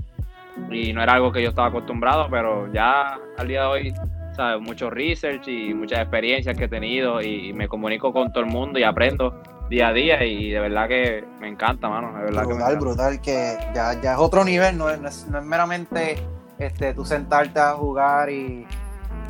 y 0.71 0.91
no 0.91 1.03
era 1.03 1.13
algo 1.13 1.31
que 1.31 1.41
yo 1.41 1.49
estaba 1.49 1.67
acostumbrado, 1.67 2.27
pero 2.29 2.71
ya 2.73 3.19
al 3.37 3.47
día 3.47 3.61
de 3.61 3.67
hoy, 3.67 3.93
¿sabes? 4.35 4.59
Mucho 4.59 4.89
research 4.89 5.47
y 5.47 5.73
muchas 5.73 5.99
experiencias 5.99 6.57
que 6.57 6.65
he 6.65 6.67
tenido 6.67 7.21
y, 7.21 7.53
me 7.53 7.67
comunico 7.67 8.11
con 8.11 8.31
todo 8.31 8.43
el 8.43 8.49
mundo 8.49 8.79
y 8.79 8.83
aprendo 8.83 9.39
día 9.69 9.89
a 9.89 9.93
día 9.93 10.23
y 10.23 10.49
de 10.49 10.59
verdad 10.59 10.87
que 10.87 11.23
me 11.39 11.47
encanta, 11.47 11.89
mano. 11.89 12.11
De 12.17 12.23
verdad 12.25 12.45
brutal, 12.45 12.73
que 12.73 12.79
brutal, 12.79 13.21
que 13.21 13.57
ya, 13.75 14.01
ya 14.01 14.13
es 14.13 14.19
otro 14.19 14.43
nivel, 14.43 14.77
no 14.77 14.89
es, 14.89 14.99
no 14.99 15.07
es, 15.07 15.27
meramente 15.43 16.17
este, 16.59 16.93
tú 16.93 17.05
sentarte 17.05 17.59
a 17.59 17.73
jugar 17.73 18.29
y, 18.29 18.65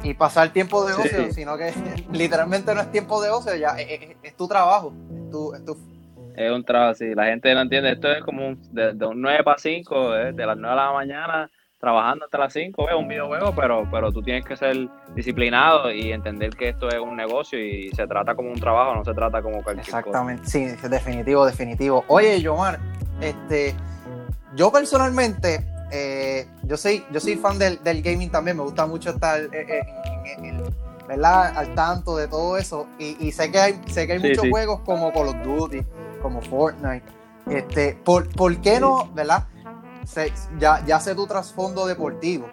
y 0.04 0.14
pasar 0.14 0.50
tiempo 0.54 0.86
de 0.86 0.94
ocio, 0.94 1.32
sino 1.32 1.58
que 1.58 1.74
literalmente 2.12 2.74
no 2.74 2.82
es 2.82 2.92
tiempo 2.92 3.22
de 3.22 3.30
ocio, 3.30 3.56
ya 3.56 3.76
es, 3.78 4.36
tu 4.36 4.48
trabajo, 4.48 4.94
es 5.14 5.30
tu, 5.30 5.54
es 5.54 5.66
tu 5.66 5.78
es 6.38 6.52
un 6.52 6.64
trabajo 6.64 6.92
así. 6.92 7.16
La 7.16 7.26
gente 7.26 7.54
no 7.56 7.62
entiende. 7.62 7.92
Esto 7.92 8.12
es 8.12 8.24
como 8.24 8.56
de, 8.72 9.06
un 9.06 9.22
9 9.22 9.44
para 9.44 9.58
5, 9.58 10.16
eh, 10.16 10.34
de 10.34 10.46
las 10.46 10.56
9 10.56 10.70
de 10.70 10.82
la 10.82 10.92
mañana, 10.94 11.52
trabajando 11.80 12.26
hasta 12.26 12.38
las 12.38 12.54
5. 12.54 12.90
Es 12.90 12.96
un 12.96 13.08
videojuego, 13.08 13.54
pero, 13.56 13.88
pero 13.90 14.12
tú 14.12 14.22
tienes 14.22 14.46
que 14.46 14.56
ser 14.56 14.88
disciplinado 15.16 15.92
y 15.92 16.12
entender 16.12 16.52
que 16.52 16.70
esto 16.70 16.90
es 16.90 17.00
un 17.00 17.16
negocio 17.16 17.60
y 17.60 17.90
se 17.90 18.06
trata 18.06 18.36
como 18.36 18.52
un 18.52 18.60
trabajo, 18.60 18.94
no 18.94 19.04
se 19.04 19.16
trata 19.16 19.42
como 19.42 19.64
cualquier 19.64 19.88
Exactamente, 19.88 20.46
sí, 20.46 20.66
definitivo, 20.88 21.44
definitivo. 21.44 22.06
Oye, 22.08 22.40
Yomar, 22.40 22.78
este, 23.20 23.74
yo 24.56 24.72
personalmente, 24.72 25.66
eh, 25.92 26.48
yo, 26.64 26.78
soy, 26.78 27.04
yo 27.12 27.20
soy 27.20 27.36
fan 27.36 27.58
del, 27.58 27.80
gaming 28.02 28.30
también, 28.30 28.58
me 28.58 28.64
gusta 28.64 28.86
mucho 28.86 29.12
estar 29.12 29.40
eh, 29.54 29.86
en, 30.42 30.64
¿verdad? 31.08 31.58
al 31.58 31.74
tanto 31.76 32.18
de 32.18 32.28
todo 32.28 32.58
eso 32.58 32.88
y, 33.00 33.32
sé 33.32 33.52
que 33.52 33.60
hay, 33.60 33.82
sé 33.88 34.06
que 34.06 34.14
hay 34.14 34.20
muchos 34.20 34.50
juegos 34.50 34.82
como 34.82 35.12
Call 35.14 35.30
of 35.30 35.44
Duty 35.44 35.82
como 36.22 36.42
Fortnite. 36.42 37.06
Este, 37.50 37.94
¿por, 38.04 38.28
¿por 38.30 38.60
qué 38.60 38.80
no, 38.80 39.10
verdad? 39.14 39.48
ya, 40.60 40.84
ya 40.86 41.00
sé 41.00 41.16
tu 41.16 41.28
trasfondo 41.28 41.86
deportivo, 41.86 42.50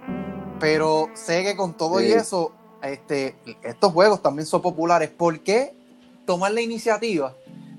pero 0.61 1.09
sé 1.15 1.43
que 1.43 1.57
con 1.57 1.75
todo 1.75 2.01
y 2.01 2.13
eso, 2.13 2.53
este, 2.83 3.37
estos 3.63 3.93
juegos 3.93 4.23
también 4.23 4.47
son 4.47 4.63
populares. 4.63 5.11
¿Por 5.11 5.41
qué 5.41 5.75
tomar 6.27 6.53
la 6.53 6.61
iniciativa 6.61 7.35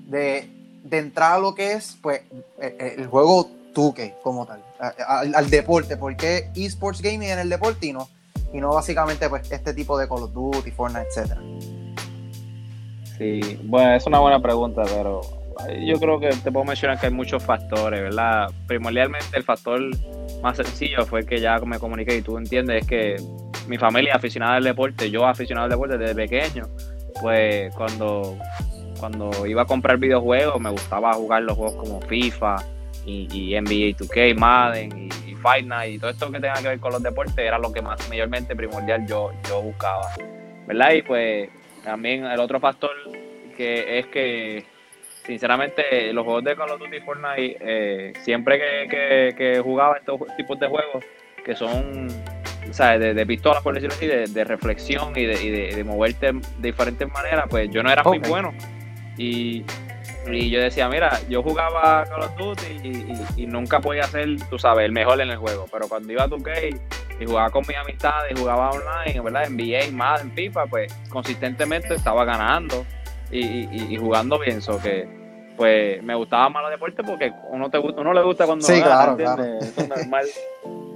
de, 0.06 0.50
entrar 0.90 1.32
a 1.32 1.38
lo 1.38 1.54
que 1.54 1.72
es 1.72 1.96
pues, 2.00 2.22
el, 2.58 3.06
juego 3.06 3.48
2K 3.74 4.20
como 4.22 4.46
tal, 4.46 4.62
al, 4.78 5.50
deporte? 5.50 5.96
¿Por 5.96 6.16
qué 6.16 6.50
esports 6.54 7.00
gaming 7.00 7.30
en 7.30 7.38
el 7.38 7.48
deporte 7.48 7.86
y 7.86 7.92
no, 7.92 8.08
y 8.52 8.58
no 8.58 8.74
básicamente 8.74 9.28
pues, 9.28 9.50
este 9.50 9.74
tipo 9.74 9.98
de 9.98 10.08
Call 10.08 10.24
of 10.24 10.32
Duty, 10.32 10.70
Fortnite, 10.70 11.06
etcétera? 11.08 11.40
Sí, 13.18 13.60
bueno, 13.64 13.94
es 13.94 14.06
una 14.06 14.18
buena 14.18 14.40
pregunta, 14.40 14.82
pero 14.84 15.22
yo 15.84 15.98
creo 15.98 16.20
que 16.20 16.28
te 16.28 16.52
puedo 16.52 16.64
mencionar 16.64 17.00
que 17.00 17.06
hay 17.06 17.12
muchos 17.12 17.42
factores, 17.42 18.00
¿verdad? 18.02 18.50
Primordialmente 18.66 19.36
el 19.36 19.42
factor 19.42 19.80
más 20.42 20.58
sencillo 20.58 21.06
fue 21.06 21.24
que 21.24 21.40
ya 21.40 21.58
me 21.60 21.78
comuniqué 21.78 22.16
y 22.16 22.22
tú 22.22 22.36
entiendes 22.36 22.82
es 22.82 22.86
que 22.86 23.16
mi 23.66 23.78
familia 23.78 24.10
es 24.10 24.16
aficionada 24.16 24.56
al 24.56 24.64
deporte, 24.64 25.10
yo 25.10 25.26
aficionado 25.26 25.64
al 25.64 25.70
deporte 25.70 25.96
desde 25.96 26.14
pequeño, 26.14 26.64
pues 27.22 27.74
cuando, 27.74 28.36
cuando 29.00 29.46
iba 29.46 29.62
a 29.62 29.66
comprar 29.66 29.96
videojuegos 29.96 30.60
me 30.60 30.70
gustaba 30.70 31.14
jugar 31.14 31.42
los 31.42 31.56
juegos 31.56 31.76
como 31.76 32.00
FIFA 32.02 32.56
y, 33.06 33.54
NBA 33.54 33.96
2K, 33.96 34.36
Madden 34.36 35.08
y, 35.26 35.34
Fight 35.36 35.66
Night 35.66 35.94
y 35.94 35.98
todo 35.98 36.10
esto 36.10 36.32
que 36.32 36.40
tenga 36.40 36.60
que 36.60 36.68
ver 36.68 36.80
con 36.80 36.92
los 36.92 37.02
deportes 37.02 37.38
era 37.38 37.58
lo 37.58 37.72
que 37.72 37.80
más 37.80 38.08
mayormente 38.08 38.56
primordial 38.56 39.06
yo, 39.06 39.30
yo 39.48 39.62
buscaba, 39.62 40.08
¿verdad? 40.66 40.92
Y 40.92 41.02
pues 41.02 41.48
también 41.84 42.24
el 42.24 42.40
otro 42.40 42.58
factor 42.58 42.90
que 43.56 43.98
es 44.00 44.06
que 44.06 44.64
sinceramente, 45.26 46.12
los 46.12 46.24
juegos 46.24 46.44
de 46.44 46.56
Call 46.56 46.70
of 46.70 46.78
Duty 46.78 47.00
Fortnite, 47.00 47.56
eh, 47.60 48.12
siempre 48.22 48.58
que, 48.88 49.60
jugaba 49.62 49.96
estos 49.98 50.20
tipos 50.36 50.58
de 50.58 50.68
juegos, 50.68 51.04
que 51.44 51.54
son 51.54 52.08
De, 52.98 53.14
de 53.14 53.26
pistolas, 53.26 53.62
por 53.62 53.74
decirlo 53.74 53.94
así, 53.94 54.06
de, 54.06 54.44
reflexión 54.44 55.12
y, 55.16 55.24
de, 55.24 55.84
moverte 55.84 56.32
de 56.32 56.42
diferentes 56.60 57.08
maneras, 57.10 57.46
pues 57.48 57.70
yo 57.70 57.82
no 57.82 57.90
era 57.90 58.02
muy 58.02 58.18
bueno. 58.18 58.52
Y, 59.16 59.64
yo 60.34 60.60
decía, 60.60 60.88
mira, 60.88 61.20
yo 61.28 61.42
jugaba 61.42 62.04
Call 62.04 62.22
of 62.22 62.36
Duty 62.36 63.26
y, 63.36 63.46
nunca 63.46 63.80
podía 63.80 64.04
ser, 64.04 64.36
tú 64.50 64.58
sabes, 64.58 64.84
el 64.86 64.92
mejor 64.92 65.20
en 65.20 65.30
el 65.30 65.36
juego. 65.36 65.66
Pero 65.70 65.88
cuando 65.88 66.12
iba 66.12 66.24
a 66.24 66.28
2K 66.28 66.80
y 67.20 67.26
jugaba 67.26 67.50
con 67.50 67.64
mis 67.66 67.76
amistades, 67.76 68.38
jugaba 68.38 68.70
online, 68.70 69.20
¿verdad? 69.20 69.48
NBA, 69.48 69.92
Madden, 69.92 70.32
FIFA, 70.32 70.66
pues 70.66 70.92
consistentemente 71.08 71.94
estaba 71.94 72.24
ganando 72.24 72.84
y, 73.30 73.96
jugando 73.96 74.38
bien. 74.38 74.60
So 74.60 74.80
que 74.80 75.08
pues 75.56 76.02
me 76.02 76.14
gustaba 76.14 76.50
más 76.50 76.62
los 76.64 76.70
deportes 76.70 77.06
porque 77.06 77.32
uno, 77.50 77.70
te, 77.70 77.78
uno 77.78 78.12
le 78.12 78.22
gusta 78.22 78.44
cuando 78.44 78.66
sí, 78.66 78.82
claro, 78.82 79.16
claro. 79.16 79.42
Eso 79.60 79.80
es 79.80 79.88
normal. 79.88 80.26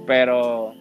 Pero 0.05 0.73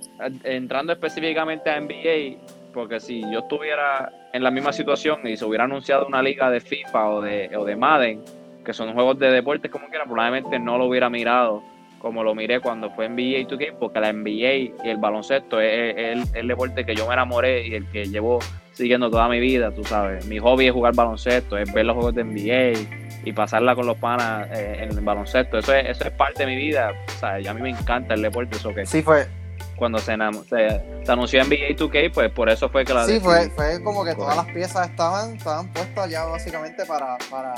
entrando 0.44 0.92
específicamente 0.92 1.70
a 1.70 1.80
NBA, 1.80 2.36
porque 2.74 3.00
si 3.00 3.22
yo 3.32 3.40
estuviera 3.40 4.12
en 4.32 4.42
la 4.42 4.50
misma 4.50 4.72
situación 4.72 5.26
y 5.26 5.36
se 5.36 5.44
hubiera 5.44 5.64
anunciado 5.64 6.06
una 6.06 6.22
liga 6.22 6.50
de 6.50 6.60
FIFA 6.60 7.08
o 7.08 7.20
de, 7.20 7.56
o 7.56 7.64
de 7.64 7.76
Madden, 7.76 8.22
que 8.64 8.72
son 8.72 8.92
juegos 8.94 9.18
de 9.18 9.30
deportes 9.30 9.70
como 9.70 9.88
quiera, 9.88 10.04
probablemente 10.04 10.58
no 10.58 10.78
lo 10.78 10.86
hubiera 10.86 11.08
mirado 11.10 11.62
como 12.00 12.24
lo 12.24 12.34
miré 12.34 12.60
cuando 12.60 12.90
fue 12.90 13.08
NBA 13.08 13.46
2K, 13.46 13.74
porque 13.78 14.00
la 14.00 14.12
NBA 14.12 14.54
y 14.54 14.74
el 14.84 14.96
baloncesto 14.96 15.60
es, 15.60 15.94
el, 15.96 16.24
el, 16.34 16.48
deporte 16.48 16.84
que 16.84 16.94
yo 16.94 17.06
me 17.06 17.12
enamoré 17.12 17.66
y 17.68 17.74
el 17.74 17.86
que 17.86 18.06
llevo 18.06 18.40
siguiendo 18.72 19.10
toda 19.10 19.28
mi 19.28 19.38
vida, 19.38 19.70
tú 19.70 19.84
sabes. 19.84 20.24
Mi 20.26 20.38
hobby 20.38 20.66
es 20.66 20.72
jugar 20.72 20.94
baloncesto, 20.94 21.58
es 21.58 21.72
ver 21.72 21.84
los 21.84 21.94
juegos 21.94 22.14
de 22.14 22.24
NBA 22.24 23.20
y 23.24 23.32
pasarla 23.32 23.74
con 23.74 23.86
los 23.86 23.98
panas 23.98 24.48
eh, 24.50 24.78
en 24.84 24.96
el 24.96 25.04
baloncesto. 25.04 25.58
Eso 25.58 25.74
es, 25.74 25.90
eso 25.90 26.04
es 26.04 26.10
parte 26.12 26.44
de 26.44 26.46
mi 26.46 26.56
vida, 26.56 26.92
o 27.06 27.18
sea, 27.18 27.34
a 27.34 27.54
mí 27.54 27.60
me 27.60 27.70
encanta 27.70 28.14
el 28.14 28.22
deporte, 28.22 28.56
eso 28.56 28.74
que... 28.74 28.86
Sí, 28.86 29.02
fue... 29.02 29.28
Cuando 29.76 29.98
se, 29.98 30.14
se, 30.46 31.12
anunció 31.12 31.42
NBA 31.42 31.74
2K, 31.74 32.12
pues 32.12 32.30
por 32.32 32.50
eso 32.50 32.68
fue 32.68 32.84
que 32.84 32.92
la... 32.92 33.06
Sí, 33.06 33.18
fue, 33.18 33.48
fue 33.50 33.82
como 33.82 34.04
que 34.04 34.14
todas 34.14 34.36
las 34.36 34.46
piezas 34.46 34.90
estaban, 34.90 35.36
estaban 35.36 35.72
puestas 35.72 36.10
ya 36.10 36.24
básicamente 36.24 36.84
para... 36.84 37.16
para 37.30 37.54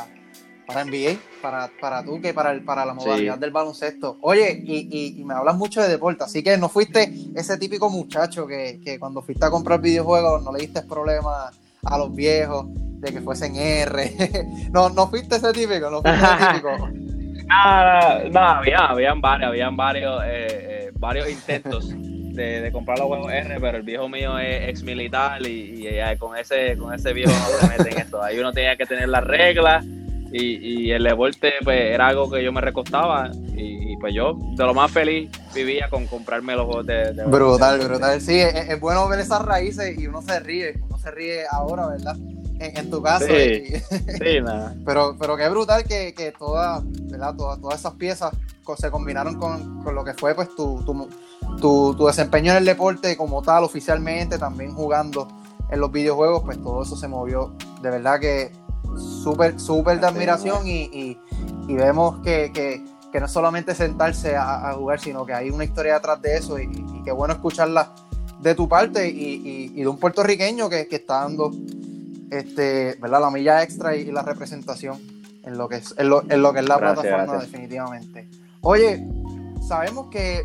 para 0.66 0.85
NBA, 0.85 1.16
para, 1.40 1.71
para 1.81 2.04
tú, 2.04 2.21
que 2.21 2.33
para, 2.33 2.52
el, 2.52 2.64
para 2.64 2.85
la 2.85 2.95
modalidad 2.95 3.38
del 3.38 3.50
baloncesto. 3.50 4.19
Oye, 4.21 4.62
y, 4.64 5.19
y, 5.19 5.25
me 5.25 5.35
hablas 5.35 5.57
mucho 5.57 5.83
de 5.83 5.88
deporte, 5.88 6.25
así 6.25 6.42
que 6.42 6.57
no 6.57 6.69
fuiste 6.69 7.12
ese 7.35 7.59
típico 7.59 7.90
muchacho 7.90 8.47
que, 8.47 8.81
que 8.85 8.99
cuando 8.99 9.23
fuiste 9.23 9.45
a 9.45 9.50
comprar 9.50 9.81
videojuegos 9.81 10.42
no 10.42 10.52
le 10.52 10.61
diste 10.61 10.83
problemas 10.83 11.59
a 11.85 11.99
los 11.99 12.14
viejos 12.14 12.66
de 13.02 13.12
que 13.12 13.21
fuesen 13.21 13.57
R. 13.57 14.12
no, 14.71 14.88
no 14.90 15.09
fuiste 15.09 15.37
ese 15.37 15.52
típico, 15.52 15.90
no 15.90 16.02
fuiste 16.02 16.25
ese 16.25 16.47
típico. 16.49 16.78
no, 16.78 18.28
no, 18.31 18.40
había, 18.40 18.78
habían 18.78 19.21
varios, 19.21 19.49
habían 19.49 19.76
varios, 19.76 20.23
eh, 20.25 20.47
eh, 20.87 20.90
varios 20.95 21.28
intentos. 21.28 21.92
De, 22.33 22.62
de, 22.62 22.73
comprar 22.73 22.99
los 22.99 23.09
juegos 23.09 23.31
R, 23.31 23.61
pero 23.61 23.76
el 23.76 23.83
viejo 23.83 24.09
mío 24.09 24.38
es 24.38 24.71
ex 24.71 24.83
militar 24.83 25.47
y, 25.47 25.87
y, 25.87 26.16
con 26.16 26.35
ese 26.35 26.78
con 26.78 26.95
ese 26.95 27.12
viejo 27.12 27.31
no 27.31 27.59
se 27.59 27.69
mete 27.69 27.92
en 27.92 27.99
esto. 27.99 28.23
Ahí 28.23 28.38
uno 28.38 28.54
tenía 28.54 28.75
que 28.75 28.87
tener 28.87 29.11
las 29.11 29.23
reglas 29.23 29.85
y, 30.32 30.90
el 30.90 31.04
deporte 31.04 31.52
pues 31.62 31.80
era 31.80 32.08
algo 32.08 32.30
que 32.30 32.42
yo 32.42 32.52
me 32.52 32.60
recostaba 32.60 33.30
y, 33.54 33.96
pues 33.98 34.14
yo 34.14 34.36
de 34.56 34.64
lo 34.64 34.74
más 34.74 34.90
feliz 34.90 35.30
vivía 35.54 35.88
con 35.88 36.06
comprarme 36.06 36.56
los 36.56 36.64
juegos 36.64 36.86
de, 36.86 37.12
brutal 37.26 37.78
brutal. 37.80 38.20
Sí 38.20 38.40
es, 38.40 38.80
bueno 38.80 39.06
ver 39.08 39.20
esas 39.20 39.42
raíces 39.42 39.98
y 39.98 40.06
uno 40.06 40.22
se 40.22 40.40
ríe 40.40 40.80
uno 40.88 40.98
se 40.98 41.10
ríe 41.10 41.44
ahora 41.50 41.86
verdad 41.86 42.16
en, 42.58 42.90
tu 42.90 43.02
caso 43.02 43.26
sí, 43.26 43.64
sí 44.18 44.40
nada. 44.42 44.74
pero 44.84 45.16
pero 45.18 45.36
qué 45.36 45.48
brutal 45.48 45.84
que, 45.84 46.14
que 46.14 46.32
todas 46.32 46.82
verdad 47.10 47.34
todas, 47.36 47.60
todas 47.60 47.80
esas 47.80 47.92
piezas 47.94 48.32
se 48.76 48.90
combinaron 48.90 49.38
con, 49.38 49.84
lo 49.94 50.04
que 50.04 50.14
fue 50.14 50.34
pues 50.34 50.48
tu, 50.54 50.82
tu, 51.60 51.94
tu 51.94 52.06
desempeño 52.06 52.52
en 52.52 52.58
el 52.58 52.64
deporte 52.64 53.16
como 53.16 53.42
tal 53.42 53.64
oficialmente 53.64 54.38
también 54.38 54.72
jugando 54.72 55.28
en 55.70 55.80
los 55.80 55.90
videojuegos 55.90 56.42
pues 56.44 56.62
todo 56.62 56.82
eso 56.82 56.96
se 56.96 57.08
movió. 57.08 57.54
De 57.80 57.90
verdad 57.90 58.20
que 58.20 58.52
súper, 58.96 59.58
súper 59.58 60.00
de 60.00 60.06
admiración 60.06 60.66
y, 60.66 61.18
vemos 61.68 62.20
que, 62.22 62.82
no 63.14 63.26
es 63.26 63.32
solamente 63.32 63.75
sentarse 63.75 64.37
a, 64.37 64.72
jugar, 64.75 65.00
sino 65.00 65.25
que 65.26 65.34
hay 65.34 65.50
una 65.50 65.64
historia 65.64 65.94
detrás 65.94 66.20
de 66.22 66.37
eso 66.37 66.58
y, 66.58 66.64
y 66.64 67.02
qué 67.04 67.12
bueno 67.12 67.34
escucharla 67.34 67.92
de 68.42 68.54
tu 68.56 68.68
parte 68.68 69.08
y, 69.08 69.68
de 69.68 69.88
un 69.88 69.99
puertorriqueño 69.99 70.68
que, 70.68 70.88
está 70.90 71.22
dando 71.22 71.52
este, 72.30 72.96
¿verdad? 73.00 73.20
La 73.20 73.30
milla 73.30 73.62
extra 73.62 73.94
y, 73.94 74.11
la 74.11 74.22
representación 74.22 75.00
en 75.44 75.56
lo 75.56 75.68
que 75.68 75.76
es, 75.76 75.94
en 75.96 76.08
lo, 76.08 76.22
que 76.22 76.34
es 76.34 76.68
la 76.68 76.78
plataforma, 76.78 77.38
definitivamente. 77.38 78.28
Oye, 78.62 79.06
sabemos 79.66 80.08
que 80.11 80.44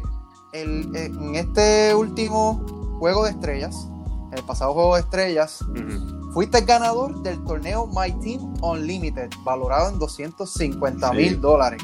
el, 0.54 0.96
en 0.96 1.36
este 1.36 1.94
último 1.96 2.64
juego 3.00 3.26
de 3.26 3.32
estrellas, 3.32 3.88
el 4.32 4.44
pasado 4.44 4.74
juego 4.74 4.96
de 4.96 5.02
estrellas, 5.02 5.64
fuiste 6.38 6.62
ganador 6.62 7.24
del 7.24 7.44
torneo 7.46 7.88
My 7.88 8.12
Team 8.20 8.54
Unlimited, 8.62 9.28
valorado 9.44 9.90
en 9.90 9.98
250 9.98 11.12
mil 11.14 11.42
dólares. 11.42 11.82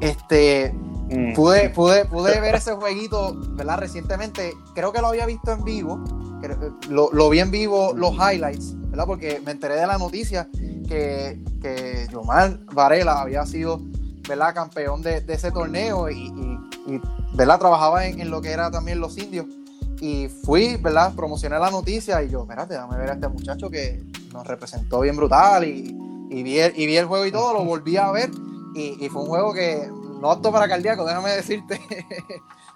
Este, 0.00 0.72
mm. 0.72 1.32
pude, 1.34 1.70
pude, 1.70 2.04
pude 2.04 2.40
ver 2.40 2.54
ese 2.54 2.74
jueguito, 2.74 3.34
¿verdad? 3.56 3.78
Recientemente, 3.78 4.54
creo 4.72 4.92
que 4.92 5.00
lo 5.00 5.08
había 5.08 5.26
visto 5.26 5.50
en 5.50 5.64
vivo, 5.64 5.98
lo, 6.88 7.10
lo 7.12 7.28
vi 7.28 7.40
en 7.40 7.50
vivo 7.50 7.92
los 7.92 8.12
highlights, 8.12 8.74
¿verdad? 8.88 9.04
Porque 9.04 9.42
me 9.44 9.50
enteré 9.50 9.74
de 9.74 9.88
la 9.88 9.98
noticia 9.98 10.48
que, 10.86 11.42
que 11.60 12.06
Yomar 12.12 12.56
Varela 12.66 13.20
había 13.20 13.44
sido, 13.46 13.80
¿verdad? 14.28 14.54
Campeón 14.54 15.02
de, 15.02 15.24
ese 15.26 15.50
torneo 15.50 16.08
y, 16.08 16.28
y, 16.86 17.00
¿verdad? 17.34 17.58
Trabajaba 17.58 18.06
en, 18.06 18.20
en, 18.20 18.30
lo 18.30 18.40
que 18.40 18.52
era 18.52 18.70
también 18.70 19.00
los 19.00 19.18
indios. 19.18 19.46
Y 20.00 20.28
fui, 20.28 20.76
¿verdad? 20.76 21.14
Promocioné 21.14 21.58
la 21.58 21.70
noticia 21.70 22.22
y 22.22 22.30
yo, 22.30 22.42
espérate, 22.42 22.74
déjame 22.74 22.96
ver 22.96 23.10
a 23.10 23.12
este 23.14 23.28
muchacho 23.28 23.68
que 23.68 24.02
nos 24.32 24.46
representó 24.46 25.00
bien 25.00 25.16
brutal 25.16 25.64
y, 25.64 25.96
y, 26.30 26.42
vi, 26.42 26.58
el, 26.58 26.78
y 26.78 26.86
vi 26.86 26.96
el 26.96 27.06
juego 27.06 27.26
y 27.26 27.32
todo, 27.32 27.52
lo 27.52 27.64
volví 27.64 27.96
a 27.96 28.10
ver 28.10 28.30
y, 28.74 29.08
fue 29.08 29.22
un 29.22 29.28
juego 29.28 29.52
que 29.52 29.90
no 30.20 30.30
apto 30.30 30.52
para 30.52 30.68
cardíaco, 30.68 31.04
déjame 31.04 31.30
decirte. 31.30 31.80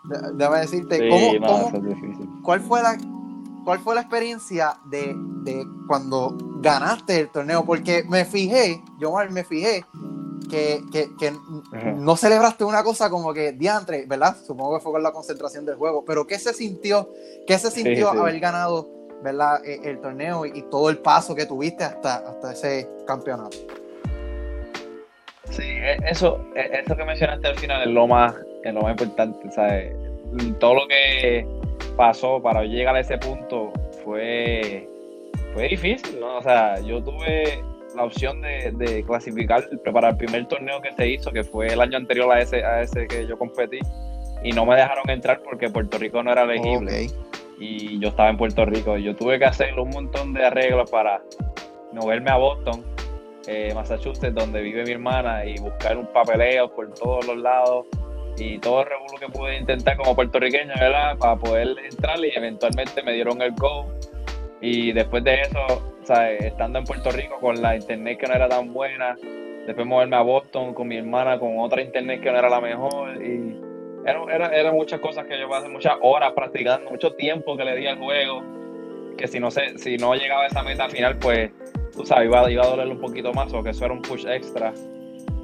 déjame 0.35 0.61
decirte, 0.61 1.09
¿cómo, 1.09 1.71
¿cuál, 2.43 2.61
fue 2.61 2.83
la, 2.83 2.99
¿cuál 3.65 3.79
fue 3.79 3.95
la 3.95 4.01
experiencia 4.01 4.79
de, 4.87 5.15
de, 5.45 5.65
cuando 5.87 6.37
ganaste 6.61 7.21
el 7.21 7.29
torneo? 7.29 7.65
Porque 7.65 8.05
me 8.09 8.25
fijé, 8.25 8.83
yo 8.99 9.15
me 9.31 9.45
fijé 9.45 9.85
que, 10.53 10.83
que, 10.93 11.09
que 11.19 11.33
no 11.97 12.15
celebraste 12.15 12.63
una 12.65 12.83
cosa 12.83 13.09
como 13.09 13.33
que 13.33 13.53
diantre, 13.53 14.05
¿verdad? 14.07 14.37
Supongo 14.37 14.77
que 14.77 14.83
fue 14.83 14.93
con 14.93 15.03
la 15.03 15.11
concentración 15.11 15.65
del 15.65 15.77
juego, 15.77 16.05
pero 16.05 16.27
¿qué 16.27 16.39
se 16.39 16.53
sintió? 16.53 17.11
¿Qué 17.47 17.59
se 17.59 17.71
sintió 17.71 18.11
haber 18.11 18.39
ganado, 18.39 18.87
¿verdad? 19.23 19.65
E, 19.65 19.81
el, 19.89 19.99
torneo 20.03 20.45
y, 20.45 20.61
todo 20.71 20.91
el 20.91 20.99
paso 20.99 21.35
que 21.35 21.47
tuviste 21.47 21.85
hasta, 21.85 22.17
hasta 22.17 22.53
ese 22.53 22.87
campeonato. 23.07 23.57
Sí, 25.49 25.63
e, 25.63 25.97
eso, 26.07 26.45
e, 26.55 26.83
eso 26.85 26.95
que 26.95 27.05
mencionaste 27.07 27.49
al 27.49 27.59
final 27.59 27.89
es 27.89 27.95
lo 27.95 28.07
más, 28.07 28.35
es 28.63 28.75
lo 28.75 28.83
más 28.83 28.91
importante, 28.91 29.51
¿sabes? 29.53 29.97
Todo 30.61 30.75
lo 30.75 30.87
que 30.87 31.47
pasó 31.97 32.43
para 32.43 32.63
llegar 32.65 32.95
a 32.95 33.01
ese 33.01 33.17
punto 33.17 33.73
fue, 34.05 34.87
fue 35.55 35.69
difícil, 35.69 36.21
¿no? 36.21 36.37
O 36.37 36.43
sea, 36.43 36.79
yo 36.81 37.03
tuve 37.03 37.65
la 37.95 38.05
opción 38.05 38.41
de, 38.41 39.05
clasificar, 39.07 39.69
preparar 39.83 40.13
el 40.13 40.17
primer 40.19 40.47
torneo 40.47 40.81
que 40.81 40.93
se 40.93 41.09
hizo, 41.09 41.31
que 41.31 41.45
fue 41.45 41.69
el 41.69 41.81
año 41.81 41.97
anterior 41.97 42.31
a 42.33 42.41
ese, 42.41 42.65
a 42.65 42.83
ese 42.83 43.07
que 43.07 43.27
yo 43.27 43.39
competí, 43.39 43.79
y 44.43 44.53
no 44.53 44.67
me 44.67 44.77
dejaron 44.77 45.09
entrar 45.11 45.41
porque 45.43 45.69
Puerto 45.69 45.99
Rico 45.99 46.23
no 46.23 46.33
era 46.33 46.43
elegible. 46.43 47.09
Y 47.59 48.01
yo 48.01 48.09
estaba 48.09 48.29
en 48.29 48.37
Puerto 48.37 48.65
Rico. 48.65 48.97
Yo 48.97 49.15
tuve 49.15 49.39
que 49.39 49.45
hacer 49.45 49.79
un 49.79 49.91
montón 49.91 50.33
de 50.33 50.45
arreglos 50.45 50.91
para 50.91 51.23
moverme 51.93 52.31
a 52.31 52.37
Boston, 52.37 52.85
eh, 53.47 53.73
Massachusetts, 53.75 54.35
donde 54.35 54.63
vive 54.63 54.85
mi 54.85 54.93
hermana, 54.93 55.45
y 55.45 55.59
buscar 55.61 55.97
un 55.97 56.07
papeleo 56.07 56.75
por 56.75 56.93
todos 56.95 57.25
los 57.27 57.37
lados 57.37 57.87
y 58.37 58.59
todo 58.59 58.81
el 58.81 58.89
revuelo 58.89 59.19
que 59.21 59.29
pude 59.29 59.59
intentar 59.59 59.97
como 59.97 60.17
puertorriqueño, 60.17 60.73
¿verdad? 60.79 61.17
Para 61.19 61.37
poder 61.37 61.77
entrar 61.91 62.19
y 62.25 62.37
eventualmente 62.37 63.03
me 63.03 63.13
dieron 63.13 63.41
el 63.43 63.53
go. 63.53 63.87
Y 64.61 64.93
después 64.93 65.23
de 65.23 65.43
eso, 65.43 65.92
estando 66.11 66.79
en 66.79 66.85
Puerto 66.85 67.11
Rico 67.11 67.39
con 67.41 67.61
la 67.61 67.77
internet 67.77 68.19
que 68.19 68.27
no 68.27 68.35
era 68.35 68.49
tan 68.49 68.73
buena, 68.73 69.17
después 69.67 69.87
moverme 69.87 70.17
a 70.17 70.23
Boston 70.23 70.75
con 70.75 70.89
mi 70.89 70.97
hermana 70.97 71.39
con 71.39 71.59
otra 71.59 71.83
internet 71.83 72.21
que 72.21 72.31
no 72.31 72.39
era 72.39 72.49
la 72.49 72.61
mejor 72.61 73.23
y 73.23 73.57
eran 74.05 74.53
era, 74.53 74.73
muchas 74.73 75.01
cosas 75.01 75.27
que 75.27 75.39
yo 75.39 75.49
pasé 75.49 75.69
muchas 75.69 75.95
horas 76.03 76.33
practicando, 76.35 76.91
mucho 76.91 77.13
tiempo 77.13 77.57
que 77.57 77.65
le 77.65 77.77
di 77.77 77.87
al 77.87 77.99
juego, 77.99 78.43
que 79.17 79.29
si 79.29 79.39
no 79.39 79.51
sé, 79.51 79.79
si 79.79 79.97
no 79.97 80.15
llegaba 80.15 80.43
a 80.43 80.47
esa 80.49 80.63
meta 80.63 80.89
final, 80.89 81.19
pues 81.19 81.51
tú 81.95 82.05
sabes, 82.05 82.27
iba, 82.27 82.51
iba 82.51 82.65
a 82.65 82.67
doler 82.67 82.89
un 82.89 83.01
poquito 83.01 83.33
más 83.33 83.53
o 83.53 83.63
que 83.63 83.71
eso 83.71 83.85
era 83.85 83.95
un 83.95 84.03
push 84.03 84.27
extra. 84.27 84.73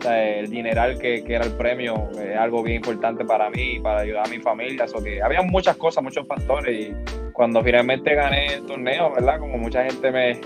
el 0.05 0.51
dineral 0.51 0.99
que, 0.99 1.23
que, 1.23 1.35
era 1.35 1.45
el 1.45 1.53
premio 1.53 2.09
es 2.21 2.37
algo 2.37 2.63
bien 2.63 2.77
importante 2.77 3.25
para 3.25 3.49
mí, 3.49 3.79
para 3.79 4.01
ayudar 4.01 4.27
a 4.27 4.29
mi 4.29 4.39
familia. 4.39 4.85
eso 4.85 5.03
que 5.03 5.23
había 5.23 5.43
muchas 5.43 5.77
cosas, 5.77 6.03
muchos 6.03 6.27
factores 6.27 6.89
y 6.89 6.95
cuando 7.39 7.63
finalmente 7.63 8.17
gané 8.17 8.55
el 8.55 8.67
torneo, 8.67 9.13
¿verdad? 9.13 9.39
Como 9.39 9.59
mucha 9.59 9.85
gente 9.85 10.11
me, 10.11 10.41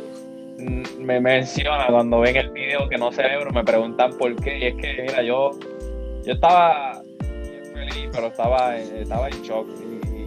me 0.98 1.22
menciona 1.22 1.86
cuando 1.86 2.20
ven 2.20 2.36
el 2.36 2.50
video 2.50 2.86
que 2.86 2.98
no 2.98 3.10
celebro, 3.10 3.50
me 3.50 3.64
preguntan 3.64 4.12
por 4.18 4.36
qué. 4.36 4.58
Y 4.58 4.64
es 4.66 4.74
que, 4.74 5.02
mira, 5.08 5.22
yo, 5.22 5.52
yo 6.22 6.34
estaba 6.34 7.02
feliz, 7.72 8.10
pero 8.12 8.26
estaba, 8.26 8.76
estaba 8.76 9.28
en 9.28 9.42
shock. 9.42 9.66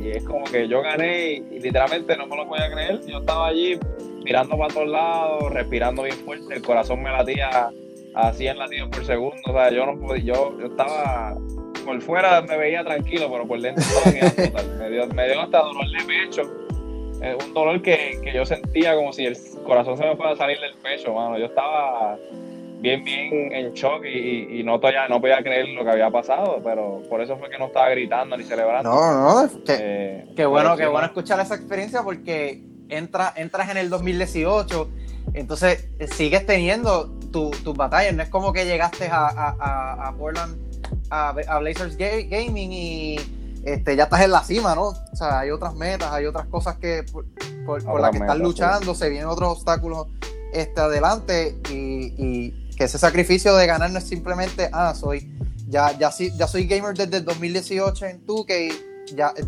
Y, 0.03 0.09
es 0.09 0.23
como 0.23 0.43
que 0.45 0.67
yo 0.67 0.81
gané 0.81 1.33
y, 1.51 1.59
literalmente 1.59 2.17
no 2.17 2.25
me 2.25 2.35
lo 2.35 2.47
podía 2.47 2.71
creer. 2.71 2.99
Yo 3.05 3.19
estaba 3.19 3.49
allí 3.49 3.77
mirando 4.23 4.57
para 4.57 4.73
todos 4.73 4.87
lados, 4.87 5.53
respirando 5.53 6.01
bien 6.01 6.17
fuerte, 6.17 6.51
el 6.51 6.63
corazón 6.63 7.03
me 7.03 7.11
latía 7.11 7.69
a 8.15 8.33
100 8.33 8.57
latidos 8.57 8.89
por 8.89 9.05
segundo. 9.05 9.37
O 9.45 9.53
sea, 9.53 9.69
yo 9.69 9.85
no 9.85 9.99
podía, 9.99 10.33
yo, 10.33 10.59
yo 10.59 10.65
estaba 10.65 11.37
por 11.85 12.01
fuera 12.01 12.41
me 12.41 12.57
veía 12.57 12.83
tranquilo, 12.83 13.29
pero 13.31 13.47
por 13.47 13.61
dentro 13.61 13.83
estaba 13.83 14.63
Me 14.79 14.89
dio, 14.89 15.07
me 15.07 15.27
dio 15.27 15.41
hasta 15.41 15.59
dolor 15.59 15.85
de 15.89 16.03
pecho. 16.03 16.41
Eh, 17.21 17.37
un 17.45 17.53
dolor 17.53 17.81
que, 17.81 18.19
que, 18.21 18.33
yo 18.33 18.45
sentía 18.45 18.93
como 18.95 19.13
si 19.13 19.25
el 19.25 19.37
corazón 19.65 19.97
se 19.97 20.05
me 20.05 20.15
fuera 20.15 20.33
a 20.33 20.35
salir 20.35 20.59
del 20.59 20.75
pecho, 20.75 21.13
mano. 21.13 21.37
Yo 21.37 21.45
estaba 21.45 22.17
bien, 22.79 23.03
bien 23.03 23.51
en 23.53 23.73
shock 23.73 24.03
y, 24.05 24.59
y 24.59 24.63
no, 24.63 24.79
todavía, 24.79 25.07
no 25.07 25.21
podía 25.21 25.41
creer 25.41 25.69
lo 25.69 25.83
que 25.83 25.91
había 25.91 26.09
pasado, 26.11 26.61
pero 26.63 27.01
por 27.09 27.21
eso 27.21 27.37
fue 27.37 27.49
que 27.49 27.57
no 27.57 27.67
estaba 27.67 27.89
gritando 27.89 28.35
ni 28.35 28.43
celebrando. 28.43 28.89
No, 28.89 29.43
no, 29.43 29.49
qué, 29.65 29.77
eh, 29.79 30.25
qué 30.35 30.45
bueno, 30.45 30.75
qué 30.75 30.87
bueno 30.87 31.07
escuchar 31.07 31.39
esa 31.39 31.55
experiencia 31.55 32.03
porque 32.03 32.61
entra, 32.89 33.33
entras 33.35 33.69
en 33.69 33.77
el 33.77 33.89
2018, 33.89 34.89
entonces 35.33 35.89
eh, 35.99 36.07
sigues 36.07 36.45
teniendo 36.45 37.07
tus 37.31 37.63
tu 37.63 37.73
batallas, 37.73 38.13
no 38.13 38.23
es 38.23 38.29
como 38.29 38.53
que 38.53 38.65
llegaste 38.65 39.07
a, 39.07 39.27
a, 39.27 40.09
a 40.09 40.13
Portland 40.17 40.64
a, 41.09 41.59
Blazers 41.59 41.97
Gaming 41.97 42.71
y 42.71 43.15
este, 43.63 43.95
ya 43.95 44.03
estás 44.03 44.21
en 44.21 44.31
la 44.31 44.43
cima, 44.43 44.75
¿no? 44.75 44.87
O 44.87 45.15
sea, 45.15 45.39
hay 45.39 45.51
otras 45.51 45.73
metas, 45.75 46.11
hay 46.11 46.25
otras 46.25 46.45
cosas 46.47 46.77
que 46.77 47.03
por, 47.11 47.25
las 47.99 48.11
que 48.11 48.17
estás 48.17 48.37
luchando, 48.37 48.93
se 48.93 49.09
vienen 49.09 49.27
otros 49.27 49.57
obstáculos 49.57 50.07
este, 50.53 50.79
adelante 50.79 51.57
y, 51.69 52.65
que 52.75 52.83
ese 52.83 52.97
sacrificio 52.97 53.55
de 53.55 53.67
ganar 53.67 53.89
no 53.89 53.99
es 53.99 54.03
simplemente, 54.03 54.69
ah, 54.73 54.93
soy, 54.93 55.31
ya, 55.69 55.97
ya, 55.97 56.11
ya 56.11 56.45
soy 56.45 56.67
gamer 56.67 56.93
desde 56.93 57.17
el 57.17 57.25
2018 57.25 58.05
en 58.05 58.25
tú 58.25 58.45
que 58.45 58.69
ya 59.13 59.33
eh, 59.37 59.45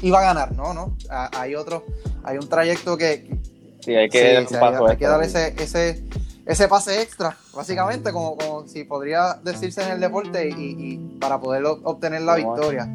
iba 0.00 0.20
a 0.20 0.22
ganar, 0.22 0.56
¿no? 0.56 0.72
no 0.72 0.96
hay 1.10 1.54
otro, 1.54 1.84
hay 2.24 2.38
un 2.38 2.48
trayecto 2.48 2.96
que... 2.96 3.38
Sí, 3.80 3.94
hay 3.94 4.08
que, 4.08 4.38
hay, 4.38 4.96
que 4.96 5.06
dar 5.06 5.22
ese, 5.22 5.54
ese 5.58 6.02
ese 6.46 6.68
pase 6.68 7.02
extra, 7.02 7.36
básicamente, 7.52 8.12
como, 8.12 8.36
como 8.36 8.68
si 8.68 8.84
podría 8.84 9.34
decirse 9.42 9.82
en 9.82 9.90
el 9.90 10.00
deporte 10.00 10.48
y, 10.48 11.18
para 11.20 11.40
poder 11.40 11.64
obtener 11.64 12.22
la 12.22 12.36
victoria. 12.36 12.88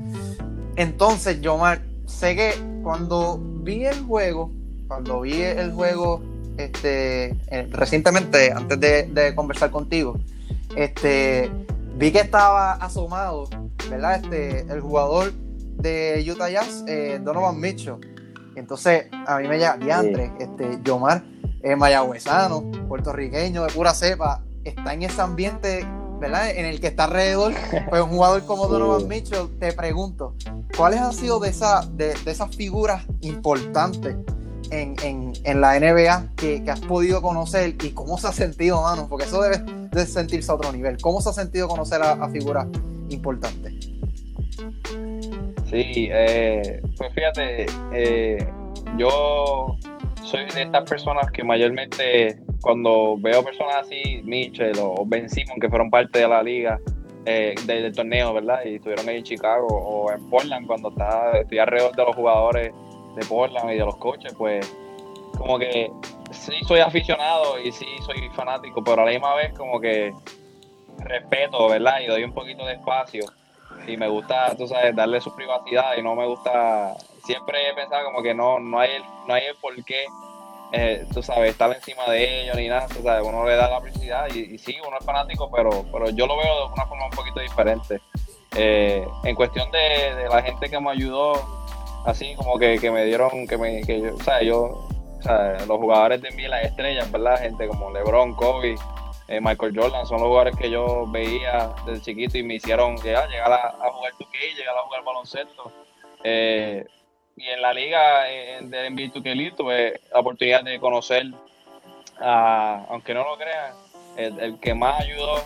Entonces, 0.78 1.42
Yomar, 1.42 1.82
sé 2.06 2.36
que 2.36 2.54
cuando 2.82 3.40
vi 3.62 3.86
el 3.86 4.02
juego, 4.04 4.52
cuando 4.88 5.22
vi 5.22 5.42
el 5.42 5.74
juego 5.74 6.22
este, 6.58 7.32
eh, 7.48 7.68
recientemente, 7.72 8.54
antes 8.54 8.80
de, 8.80 9.34
conversar 9.36 9.70
contigo, 9.70 10.18
este, 10.78 11.52
vi 11.98 12.12
que 12.14 12.20
estaba 12.20 12.74
asomado, 12.74 13.50
¿verdad? 13.90 14.24
Este, 14.24 14.62
el 14.62 14.80
jugador 14.80 15.34
de 15.34 16.26
Utah 16.32 16.50
Jazz, 16.50 16.86
eh, 16.88 17.20
Donovan 17.22 17.60
Mitchell. 17.60 17.96
Entonces, 18.56 19.08
a 19.12 19.40
mí 19.40 19.48
me 19.50 19.60
llama, 19.60 19.84
diantre, 19.84 20.32
este, 20.40 20.80
Yomar, 20.84 21.22
eh, 21.64 21.76
mayagüezano, 21.76 22.64
puertorriqueño, 22.88 23.64
de 23.64 23.74
pura 23.74 23.94
cepa, 23.94 24.44
está 24.64 24.94
en 24.94 25.04
ese 25.04 25.22
ambiente, 25.22 25.86
¿verdad? 26.20 26.50
En 26.52 26.66
el 26.66 26.80
que 26.80 26.88
está 26.88 27.06
alrededor, 27.06 27.54
pues 27.90 28.02
un 28.02 28.10
jugador 28.10 28.46
como 28.46 28.68
Donovan 28.68 29.08
Mitchell, 29.08 29.48
te 29.60 29.74
pregunto, 29.74 30.36
¿cuáles 30.76 31.00
han 31.00 31.14
sido 31.14 31.40
de, 31.40 31.50
esa, 31.50 31.86
de, 31.94 32.14
esas 32.26 32.56
figuras 32.56 33.04
importantes 33.22 34.16
en, 34.72 35.62
la 35.62 35.80
NBA 35.80 36.36
que, 36.36 36.64
has 36.68 36.80
podido 36.82 37.22
conocer 37.22 37.76
y 37.84 37.90
cómo 37.90 38.18
se 38.18 38.28
ha 38.28 38.32
sentido, 38.32 38.82
mano? 38.82 39.08
Porque 39.10 39.26
eso 39.26 39.42
debe 39.42 39.58
de 39.92 40.06
sentirse 40.06 40.52
a 40.52 40.56
otro 40.56 40.72
nivel. 40.72 40.98
¿Cómo 41.02 41.22
se 41.22 41.30
ha 41.30 41.34
sentido 41.34 41.68
conocer 41.68 42.02
a, 42.02 42.30
figuras 42.30 42.68
importantes? 43.10 43.74
Sí, 45.70 46.10
eh, 46.12 46.82
pues 46.98 47.14
fíjate, 47.14 47.66
eh, 47.94 48.48
yo 48.98 49.78
soy 50.24 50.46
de 50.46 50.64
estas 50.64 50.90
personas 50.90 51.32
que 51.32 51.44
mayormente 51.44 52.38
cuando 52.62 53.18
veo 53.20 53.44
personas 53.44 53.76
así, 53.82 54.22
Mitchell 54.24 54.78
o 54.80 55.04
Ben 55.06 55.30
Simon, 55.30 55.60
que 55.60 55.70
fueron 55.70 55.90
parte 55.90 56.20
de 56.20 56.28
la 56.28 56.44
liga, 56.44 56.80
eh, 57.26 57.56
del 57.66 57.94
torneo, 57.94 58.34
¿verdad? 58.34 58.62
Y 58.66 58.76
estuvieron 58.76 59.08
ahí 59.08 59.18
en 59.18 59.24
Chicago 59.24 59.68
o 59.68 60.12
en 60.12 60.30
Portland 60.30 60.68
cuando 60.68 60.90
estaba, 60.90 61.32
estoy 61.34 61.60
alrededor 61.60 61.96
de 61.96 62.04
los 62.04 62.16
jugadores 62.16 62.74
de 63.16 63.26
Portland 63.26 63.72
y 63.72 63.78
de 63.78 63.86
los 63.86 63.96
coches, 63.98 64.34
pues 64.38 64.76
como 65.38 65.60
que 65.60 65.92
sí 66.32 66.54
soy 66.68 66.80
aficionado 66.80 67.60
y 67.60 67.72
sí 67.72 67.86
soy 68.06 68.30
fanático, 68.34 68.84
pero 68.84 69.02
a 69.02 69.06
la 69.06 69.12
misma 69.12 69.36
vez 69.36 69.54
como 69.54 69.80
que 69.80 70.14
respeto, 71.00 71.70
¿verdad? 71.70 72.00
Y 72.02 72.08
doy 72.08 72.24
un 72.24 72.34
poquito 72.34 72.66
de 72.66 72.74
espacio 72.74 73.26
y 73.88 73.98
me 73.98 74.08
gusta, 74.08 74.56
tú 74.56 74.68
sabes, 74.68 74.96
darle 74.96 75.22
su 75.22 75.34
privacidad 75.36 75.98
y 75.98 76.02
no 76.02 76.16
me 76.16 76.26
gusta, 76.26 76.96
siempre 77.22 77.70
he 77.70 77.74
pensado 77.74 78.06
como 78.06 78.22
que 78.22 78.34
no, 78.34 78.60
no 78.60 78.80
hay 78.80 78.92
el, 78.92 79.04
no 79.28 79.34
hay 79.34 79.46
el 79.46 79.56
por 79.56 79.76
qué, 79.84 80.06
eh, 80.74 81.06
tú 81.14 81.22
sabes, 81.22 81.52
estar 81.52 81.74
encima 81.74 82.06
de 82.06 82.44
ellos 82.44 82.56
ni 82.56 82.68
nada, 82.70 82.88
tú 82.88 83.02
sabes, 83.04 83.28
uno 83.28 83.46
le 83.46 83.56
da 83.56 83.70
la 83.70 83.82
privacidad 83.82 84.28
y, 84.30 84.58
sí, 84.58 84.78
uno 84.86 84.98
es 84.98 85.06
fanático, 85.06 85.52
pero, 85.52 85.86
pero 85.92 86.10
yo 86.12 86.26
lo 86.28 86.38
veo 86.38 86.68
de 86.68 86.74
una 86.74 86.86
forma 86.86 87.06
un 87.06 87.12
poquito 87.12 87.40
diferente. 87.42 88.02
Eh, 88.56 89.06
en 89.24 89.36
cuestión 89.36 89.70
de, 89.72 90.28
la 90.30 90.42
gente 90.42 90.70
que 90.70 90.80
me 90.80 90.92
ayudó, 90.92 91.34
así 92.06 92.36
como 92.36 92.58
que, 92.58 92.80
me 92.90 93.06
dieron, 93.06 93.48
que 93.48 93.58
me, 93.58 93.82
que 93.82 94.02
yo, 94.02 94.16
o 94.16 94.24
sea, 94.24 94.42
yo, 94.42 94.88
o 95.20 95.22
sea, 95.22 95.58
los 95.68 95.78
jugadores 95.78 96.22
de 96.22 96.32
NBA, 96.32 96.48
las 96.48 96.66
estrellas, 96.66 97.12
¿verdad? 97.12 97.40
Gente 97.40 97.68
como 97.68 97.92
LeBron, 97.92 98.34
Kobe, 98.36 98.76
eh, 99.28 99.40
Michael 99.42 99.74
Jordan, 99.76 100.06
son 100.06 100.20
los 100.20 100.28
jugadores 100.28 100.56
que 100.58 100.70
yo 100.70 101.06
veía 101.08 101.74
desde 101.86 102.02
chiquito 102.02 102.38
y 102.38 102.44
me 102.44 102.56
hicieron 102.56 102.98
llegar, 102.98 103.30
llegar 103.30 103.52
a, 103.54 103.90
jugar 103.90 104.14
2K, 104.14 104.56
llegar 104.58 104.78
a 104.78 104.82
jugar 104.84 105.04
baloncesto. 105.04 105.72
Eh, 106.24 106.86
y 107.42 107.50
en 107.50 107.62
la 107.62 107.74
liga 107.74 108.24
de 108.24 108.90
NBA 108.90 109.14
2K 109.14 109.56
tuve 109.56 110.00
la 110.14 110.20
oportunidad 110.20 110.64
de 110.64 110.80
conocer, 110.80 111.26
a, 112.20 112.86
aunque 112.90 113.14
no 113.14 113.24
lo 113.24 113.38
crean, 113.38 113.74
el, 114.18 114.60
que 114.60 114.74
más 114.76 115.02
ayudó 115.02 115.38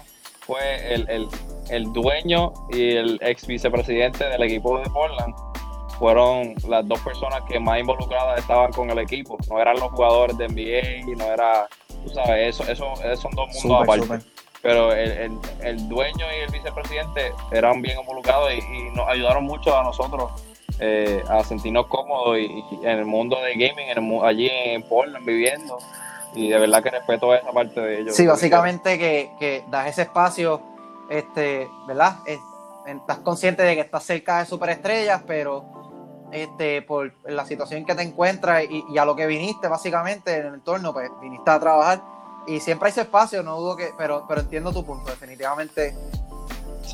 fue 0.42 0.94
el, 0.94 1.30
el, 1.70 1.94
dueño 1.94 2.54
y 2.70 2.96
el 2.96 3.20
ex 3.22 3.48
vicepresidente 3.48 4.28
del 4.28 4.44
equipo 4.44 4.78
de 4.80 4.90
Portland. 4.90 5.34
Fueron 5.98 6.56
las 6.68 6.86
dos 6.86 7.00
personas 7.00 7.42
que 7.48 7.60
más 7.60 7.80
involucradas 7.80 8.40
estaban 8.40 8.72
con 8.74 8.90
el 8.90 9.00
equipo. 9.00 9.38
No 9.50 9.62
eran 9.62 9.80
los 9.80 9.92
jugadores 9.92 10.38
de 10.38 10.50
NBA, 10.50 11.16
no 11.16 11.32
era 11.32 11.68
tú 12.04 12.10
sabes, 12.14 12.60
eso, 12.60 12.70
eso, 12.70 12.94
son 13.16 13.32
dos 13.32 13.50
mundos 13.56 13.84
aparte. 13.84 14.26
Pero 14.62 14.92
el, 14.92 15.38
el, 15.62 15.90
dueño 15.90 16.26
y 16.38 16.44
el 16.44 16.52
vicepresidente 16.52 17.32
eran 17.52 17.82
bien 17.82 18.00
involucrados 18.00 18.52
y, 18.52 18.96
nos 18.96 19.08
ayudaron 19.08 19.46
mucho 19.46 19.78
a 19.78 19.84
nosotros 19.84 20.32
eh, 20.80 21.24
a 21.30 21.44
sentirnos 21.44 21.88
cómodos 21.88 22.38
y, 22.38 22.64
en 22.84 23.00
el 23.00 23.06
mundo 23.06 23.38
de 23.42 23.54
gaming, 23.54 24.24
allí 24.24 24.50
en 24.50 24.84
Portland 24.84 25.26
viviendo. 25.26 25.78
Y 26.34 26.50
de 26.50 26.60
verdad 26.60 26.84
que 26.84 26.92
respeto 26.92 27.34
esa 27.34 27.52
parte 27.52 27.80
de 27.80 28.02
ellos. 28.02 28.16
Sí, 28.16 28.28
básicamente 28.28 29.00
que, 29.00 29.32
que 29.40 29.64
das 29.70 29.88
ese 29.88 30.02
espacio, 30.04 30.62
este, 31.10 31.68
¿verdad? 31.88 32.18
estás 32.86 33.20
consciente 33.20 33.64
de 33.64 33.76
que 33.76 33.82
estás 33.82 34.04
cerca 34.04 34.40
de 34.40 34.46
superestrellas, 34.46 35.24
pero 35.26 35.66
este, 36.32 36.82
por 36.82 37.14
la 37.26 37.46
situación 37.46 37.86
que 37.86 37.96
te 37.96 38.04
encuentras 38.04 38.64
y, 38.70 38.98
a 38.98 39.06
lo 39.06 39.16
que 39.16 39.26
viniste 39.26 39.68
básicamente 39.68 40.38
en 40.38 40.48
el 40.48 40.54
entorno, 40.56 40.94
pues 40.94 41.10
viniste 41.22 41.50
a 41.50 41.60
trabajar 41.60 42.02
y 42.48 42.60
siempre 42.60 42.88
hay 42.88 42.92
ese 42.92 43.02
espacio, 43.02 43.42
no 43.42 43.60
dudo 43.60 43.76
que, 43.76 43.92
pero, 43.98 44.26
pero 44.28 44.42
entiendo 44.42 44.72
tu 44.72 44.86
punto, 44.86 45.10
definitivamente. 45.10 45.96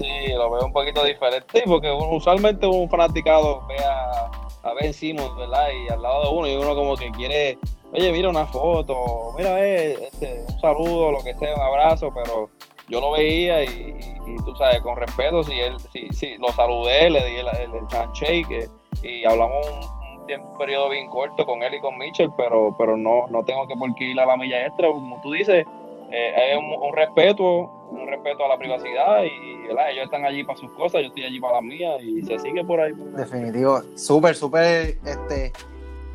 Sí, 0.01 0.33
lo 0.33 0.49
veo 0.49 0.65
un 0.65 0.73
poquito 0.73 1.03
diferente, 1.03 1.63
porque 1.65 1.91
usualmente 1.91 2.65
un 2.65 2.89
fanaticado 2.89 3.65
ve 3.67 3.77
a, 3.83 4.31
a 4.63 4.73
Ben 4.73 4.93
Simmons, 4.93 5.35
¿verdad? 5.35 5.67
Y 5.71 5.91
al 5.91 6.01
lado 6.01 6.23
de 6.23 6.29
uno, 6.29 6.47
y 6.47 6.55
uno 6.55 6.75
como 6.75 6.95
que 6.95 7.11
quiere, 7.11 7.57
oye, 7.93 8.11
mira 8.11 8.29
una 8.29 8.45
foto, 8.45 9.33
mira, 9.37 9.63
eh, 9.63 9.93
este, 10.01 10.45
un 10.47 10.59
saludo, 10.59 11.11
lo 11.11 11.23
que 11.23 11.35
sea, 11.35 11.55
un 11.55 11.61
abrazo, 11.61 12.11
pero 12.13 12.49
yo 12.87 12.99
lo 12.99 13.11
veía 13.11 13.63
y, 13.63 13.95
tú 14.43 14.55
sabes, 14.55 14.81
con 14.81 14.95
respeto, 14.95 15.43
si 15.43 15.59
él, 15.59 15.77
si, 15.93 16.07
si 16.09 16.37
lo 16.37 16.49
saludé, 16.49 17.09
le 17.09 17.23
di 17.25 17.35
el, 17.37 17.47
el, 17.47 17.95
handshake, 17.95 18.69
y 19.03 19.23
hablamos 19.25 19.67
un, 19.67 20.25
tiempo, 20.25 20.57
periodo 20.57 20.89
bien 20.89 21.09
corto 21.09 21.45
con 21.45 21.61
él 21.63 21.73
y 21.75 21.79
con 21.79 21.97
Mitchell, 21.97 22.31
pero, 22.37 22.75
pero 22.77 22.97
no, 22.97 23.27
no 23.27 23.43
tengo 23.43 23.67
que 23.67 23.75
por 23.75 23.89
la 24.15 24.37
milla 24.37 24.65
extra, 24.65 24.87
como 24.87 25.19
tú 25.21 25.31
dices, 25.31 25.65
eh, 26.11 26.33
hay 26.35 26.57
un, 26.57 26.93
respeto, 26.93 27.71
un 27.91 28.07
respeto 28.07 28.45
a 28.45 28.49
la 28.49 28.57
privacidad 28.57 29.23
y 29.23 29.51
ellos 29.89 30.05
están 30.05 30.25
allí 30.25 30.43
para 30.43 30.57
sus 30.57 30.71
cosas, 30.71 31.01
yo 31.01 31.07
estoy 31.07 31.23
allí 31.23 31.39
para 31.39 31.55
las 31.55 31.63
mías 31.63 32.01
y 32.01 32.21
se 32.23 32.39
sigue 32.39 32.63
por 32.63 32.79
ahí. 32.79 32.93
Definitivo, 33.15 33.81
súper, 33.95 34.35
súper 34.35 34.97
este, 35.05 35.53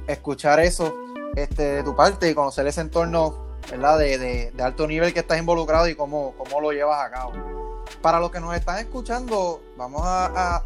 escuchar 0.07 0.61
eso 0.61 0.95
este, 1.37 1.63
de 1.63 1.83
tu 1.83 1.95
parte 1.95 2.31
y 2.31 2.35
conocer 2.35 2.67
ese 2.67 2.81
entorno 2.81 3.47
¿verdad? 3.71 3.99
De, 3.99 4.53
de, 4.53 4.63
alto 4.63 4.87
nivel 4.87 5.13
que 5.13 5.21
estás 5.21 5.39
involucrado 5.39 5.89
y 5.89 5.95
cómo, 5.95 6.35
cómo 6.37 6.61
lo 6.61 6.73
llevas 6.73 7.05
a 7.05 7.11
cabo. 7.11 7.33
Para 8.01 8.21
los 8.21 8.31
que 8.31 8.41
nos 8.41 8.55
están 8.55 8.79
escuchando, 8.79 9.61
vamos 9.77 10.03
a, 10.05 10.65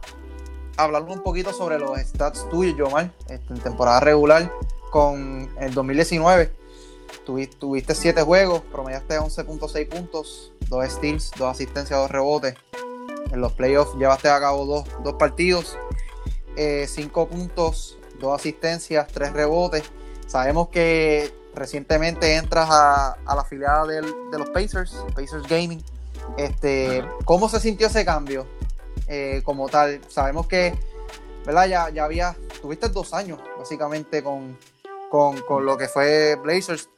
hablar 0.77 1.03
un 1.03 1.23
poquito 1.23 1.53
sobre 1.53 1.79
los 1.79 1.99
stats 1.99 2.49
tuyos, 2.49 2.77
Yomar, 2.77 3.11
este, 3.29 3.55
en 3.55 3.61
temporada 3.61 4.01
regular 4.01 4.51
con 4.91 5.51
el 5.59 5.75
2019. 5.75 6.60
Tuviste, 7.25 7.95
7 7.95 8.23
juegos, 8.23 8.63
promediaste 8.73 9.19
11.6 9.19 9.89
puntos, 9.89 10.53
2 10.69 10.89
steals, 10.89 11.31
2 11.37 11.49
asistencias, 11.51 11.99
2 11.99 12.11
rebotes. 12.11 12.55
En 13.31 13.41
los 13.41 13.53
playoffs 13.53 13.95
llevaste 13.97 14.29
a 14.29 14.41
cabo 14.41 14.85
2 15.03 15.15
partidos, 15.15 15.79
5 16.57 16.57
eh, 16.57 17.27
puntos, 17.27 17.99
2 18.19 18.35
asistencias, 18.35 19.07
3 19.09 19.33
rebotes. 19.33 19.85
Sabemos 20.27 20.69
que 20.69 21.33
recientemente 21.55 22.37
entras 22.37 22.69
a, 22.71 23.17
la 23.27 23.45
filial 23.45 23.89
de 23.89 24.39
los 24.39 24.51
Pacers, 24.51 25.05
Pacers 25.15 25.47
Gaming. 25.49 25.83
Este, 26.37 27.05
¿Cómo 27.25 27.49
se 27.49 27.61
sintió 27.61 27.87
ese 27.87 28.05
cambio? 28.05 28.47
Eh, 29.07 29.43
como 29.45 29.69
tal. 29.69 30.01
Sabemos 30.09 30.47
que, 30.47 30.75
¿verdad? 31.45 31.67
Ya, 31.67 31.91
ya 31.91 32.05
había, 32.05 32.37
tuviste 32.63 32.89
dos 32.89 33.13
años 33.13 33.41
básicamente 33.59 34.23
con, 34.23 34.57
con, 35.11 35.67
lo 35.67 35.77
que 35.77 35.89
fue 35.89 36.37
Blazers. 36.37 36.89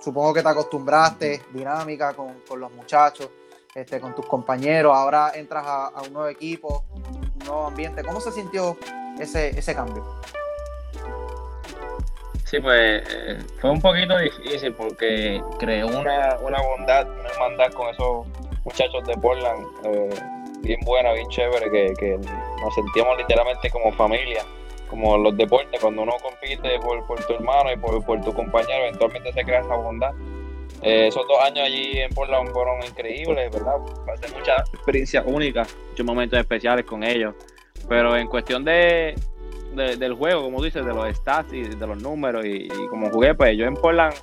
Supongo 0.00 0.34
que 0.34 0.42
te 0.42 0.48
acostumbraste, 0.48 1.42
dinámica 1.52 2.14
con, 2.14 2.42
los 2.56 2.72
muchachos, 2.72 3.30
este, 3.74 4.00
con 4.00 4.14
tus 4.14 4.26
compañeros. 4.26 4.94
Ahora 4.94 5.32
entras 5.34 5.64
a, 5.66 6.02
un 6.06 6.12
nuevo 6.12 6.28
equipo, 6.28 6.84
un 6.94 7.38
nuevo 7.44 7.66
ambiente. 7.66 8.02
¿Cómo 8.02 8.20
se 8.20 8.32
sintió 8.32 8.76
ese, 9.18 9.58
ese 9.58 9.74
cambio? 9.74 10.04
Sí, 12.50 12.58
pues 12.58 13.04
eh, 13.08 13.38
fue 13.60 13.70
un 13.70 13.80
poquito 13.80 14.18
difícil 14.18 14.74
porque 14.74 15.40
creó 15.60 15.86
una, 15.86 16.36
una 16.40 16.60
bondad, 16.60 17.08
una 17.08 17.28
hermandad 17.28 17.72
con 17.74 17.88
esos 17.90 18.26
muchachos 18.64 19.06
de 19.06 19.16
Portland. 19.18 19.66
Eh, 19.84 20.10
bien 20.62 20.80
buena, 20.80 21.12
bien 21.12 21.28
chévere, 21.28 21.70
que, 21.70 22.18
nos 22.18 22.74
sentíamos 22.74 23.18
literalmente 23.18 23.70
como 23.70 23.92
familia, 23.92 24.44
como 24.90 25.16
los 25.16 25.36
deportes, 25.36 25.80
cuando 25.80 26.02
uno 26.02 26.12
compite 26.20 26.78
por, 26.80 27.24
tu 27.24 27.32
hermano 27.34 27.72
y 27.72 27.76
por, 27.76 28.20
tu 28.22 28.34
compañero, 28.34 28.84
eventualmente 28.86 29.32
se 29.32 29.44
crea 29.44 29.60
esa 29.60 29.76
bondad. 29.76 30.12
Eh, 30.82 31.06
esos 31.06 31.26
dos 31.28 31.38
años 31.42 31.64
allí 31.66 31.98
en 31.98 32.10
Portland 32.10 32.50
fueron 32.50 32.82
increíbles, 32.84 33.52
¿verdad? 33.52 33.76
Pasé 34.04 34.34
muchas 34.36 34.68
experiencias 34.74 35.24
únicas, 35.26 35.76
muchos 35.90 36.04
momentos 36.04 36.38
especiales 36.38 36.84
con 36.84 37.04
ellos. 37.04 37.34
Pero 37.88 38.16
en 38.16 38.26
cuestión 38.26 38.64
de, 38.64 39.14
del 39.74 40.14
juego, 40.14 40.42
como 40.42 40.62
dices, 40.62 40.84
de 40.84 40.92
los 40.92 41.08
stats 41.16 41.52
y 41.52 41.62
de 41.62 41.86
los 41.86 42.02
números, 42.02 42.44
y, 42.44 42.64
y 42.66 42.86
como 42.88 43.10
jugué, 43.10 43.34
pues 43.34 43.56
yo 43.56 43.66
en 43.66 43.74
Portland 43.74 44.14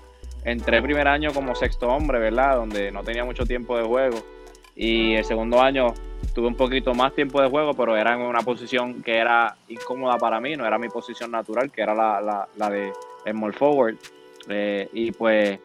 entré 0.44 0.82
primer 0.82 1.08
año 1.08 1.32
como 1.34 1.56
sexto 1.56 1.88
hombre, 1.88 2.20
¿verdad? 2.20 2.58
Donde 2.58 2.92
no 2.92 3.04
tenía 3.04 3.24
mucho 3.24 3.46
tiempo 3.46 3.78
de 3.78 3.84
juego. 3.84 4.18
Y 4.76 5.16
el 5.16 5.24
segundo 5.24 5.62
año 5.62 5.94
tuve 6.34 6.48
un 6.48 6.56
poquito 6.56 6.94
más 6.94 7.14
tiempo 7.14 7.42
de 7.42 7.50
juego, 7.50 7.74
pero 7.74 7.98
era 7.98 8.14
en 8.14 8.22
una 8.22 8.42
posición 8.42 9.02
que 9.02 9.18
era 9.18 9.56
incómoda 9.68 10.18
para 10.18 10.40
mí, 10.40 10.56
no 10.56 10.66
era 10.66 10.78
mi 10.78 10.90
posición 10.90 11.32
natural, 11.32 11.72
que 11.72 11.82
era 11.82 11.96
la, 11.96 12.48
la, 12.56 12.70
de 12.70 12.94
small 13.30 13.54
forward. 13.54 13.96
Eh, 14.50 14.88
y 14.94 15.12
pues 15.12 15.60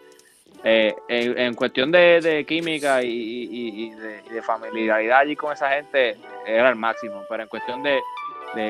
eh, 0.65 0.95
en, 1.09 1.55
cuestión 1.55 1.91
de, 1.91 2.45
química 2.47 3.03
y, 3.03 3.91
de, 3.91 4.43
familiaridad 4.43 5.19
allí 5.19 5.37
con 5.37 5.53
esa 5.53 5.69
gente, 5.71 6.17
era 6.47 6.71
el 6.71 6.77
máximo, 6.77 7.23
pero 7.29 7.43
en 7.43 7.49
cuestión 7.49 7.83
de, 7.83 8.01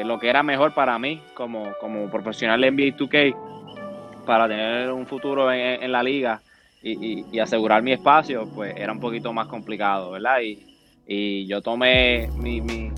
lo 0.05 0.19
que 0.19 0.29
era 0.29 0.43
mejor 0.43 0.75
para 0.75 0.99
mí 0.99 1.23
como, 1.35 1.73
como 1.81 2.11
profesional 2.11 2.61
de 2.61 2.71
NBA 2.71 2.97
2K, 2.97 3.37
para 4.25 4.49
tener 4.49 4.91
un 4.91 5.07
futuro 5.07 5.53
en, 5.53 5.91
la 5.93 6.03
liga 6.03 6.41
y, 6.83 7.39
asegurar 7.39 7.83
mi 7.83 7.93
espacio, 7.93 8.49
pues 8.55 8.75
era 8.77 8.93
un 8.93 9.01
poquito 9.01 9.33
más 9.33 9.47
complicado, 9.49 10.13
¿verdad? 10.13 10.41
Y, 10.41 10.72
y 11.07 11.47
yo 11.47 11.61
tomé 11.61 12.29
mi, 12.37 12.61
mi, 12.61 12.91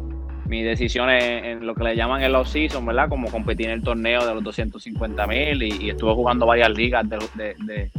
decisión 0.62 1.10
en, 1.10 1.66
lo 1.66 1.74
que 1.74 1.82
le 1.82 1.96
llaman 1.96 2.22
el 2.22 2.34
off-season, 2.36 2.86
¿verdad? 2.86 3.08
Como 3.08 3.28
competir 3.28 3.66
en 3.66 3.72
el 3.72 3.82
torneo 3.82 4.24
de 4.24 4.34
los 4.34 4.44
250 4.44 5.26
mil 5.26 5.62
y, 5.62 5.90
estuve 5.90 6.14
jugando 6.14 6.46
varias 6.46 6.70
ligas 6.70 7.08
de, 7.08 7.18
de, 7.34 7.90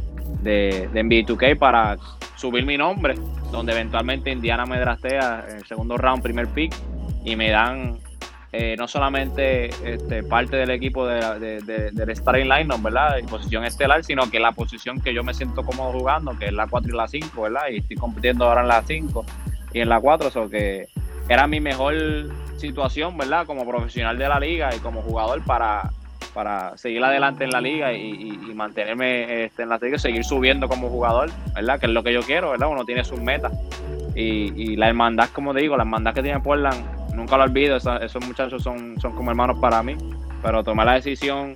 de, 0.41 0.87
de 0.87 1.03
NBA 1.03 1.25
2K 1.27 1.57
para 1.57 1.97
subir 2.37 2.65
mi 2.65 2.77
nombre, 2.77 3.15
donde 3.51 3.73
eventualmente 3.73 4.31
Indiana 4.31 4.65
me 4.65 4.79
draftea 4.79 5.45
en 5.49 5.57
el 5.57 5.65
segundo 5.65 5.97
round, 5.97 6.23
primer 6.23 6.47
pick, 6.47 6.73
y 7.25 7.35
me 7.35 7.49
dan 7.49 7.97
eh, 8.57 8.75
no 8.77 8.87
solamente 8.87 9.69
este, 9.83 10.23
parte 10.23 10.55
del 10.55 10.69
equipo 10.69 11.05
de, 11.05 11.59
del 11.91 12.15
starting 12.15 12.47
line, 12.47 12.73
¿verdad? 12.79 13.19
En 13.19 13.25
posición 13.25 13.65
estelar, 13.65 14.03
sino 14.05 14.29
que 14.31 14.39
la 14.39 14.53
posición 14.53 15.01
que 15.01 15.13
yo 15.13 15.23
me 15.25 15.33
siento 15.33 15.63
cómodo 15.63 15.91
jugando, 15.91 16.37
que 16.37 16.45
es 16.45 16.53
la 16.53 16.65
4 16.67 16.93
y 16.93 16.95
la 16.95 17.07
5, 17.07 17.41
¿verdad? 17.41 17.63
Y 17.69 17.77
estoy 17.77 17.97
compitiendo 17.97 18.45
ahora 18.45 18.61
en 18.61 18.69
la 18.69 18.81
5 18.81 19.25
y 19.73 19.81
en 19.81 19.89
la 19.89 19.99
4, 19.99 20.31
o 20.41 20.49
que 20.49 20.87
era 21.27 21.47
mi 21.47 21.59
mejor 21.59 21.95
situación, 22.57 23.17
¿verdad? 23.17 23.45
Como 23.45 23.67
profesional 23.67 24.17
de 24.17 24.29
la 24.29 24.39
liga 24.39 24.73
y 24.73 24.79
como 24.79 25.01
jugador 25.01 25.41
para 25.43 25.91
para 26.33 26.77
seguir 26.77 27.01
adelante 27.01 27.45
en 27.45 27.51
la 27.51 27.61
liga 27.61 27.93
y, 27.93 28.37
mantenerme 28.53 29.45
este, 29.45 29.63
en 29.63 29.69
la 29.69 29.77
liga, 29.77 29.97
seguir 29.97 30.25
subiendo 30.25 30.67
como 30.67 30.89
jugador, 30.89 31.31
¿verdad? 31.53 31.79
Que 31.79 31.85
es 31.85 31.91
lo 31.93 32.03
que 32.03 32.11
yo 32.11 32.21
quiero, 32.23 32.51
¿verdad? 32.51 32.67
Uno 32.69 32.83
tiene 32.83 33.05
sus 33.05 33.21
metas. 33.21 33.53
Y, 34.15 34.75
la 34.75 34.89
hermandad, 34.89 35.29
como 35.29 35.53
digo, 35.53 35.77
la 35.77 35.83
hermandad 35.83 36.13
que 36.13 36.21
tiene 36.21 36.41
Portland, 36.41 37.04
nunca 37.15 37.38
lo 37.38 37.43
olvido, 37.43 37.78
esos, 37.78 38.25
muchachos 38.25 38.63
son, 38.63 38.99
son 38.99 39.13
como 39.13 39.32
hermanos 39.32 39.58
para 39.60 39.82
mí, 39.82 39.95
pero 40.41 40.63
tomar 40.63 40.86
la 40.86 40.93
decisión 40.93 41.56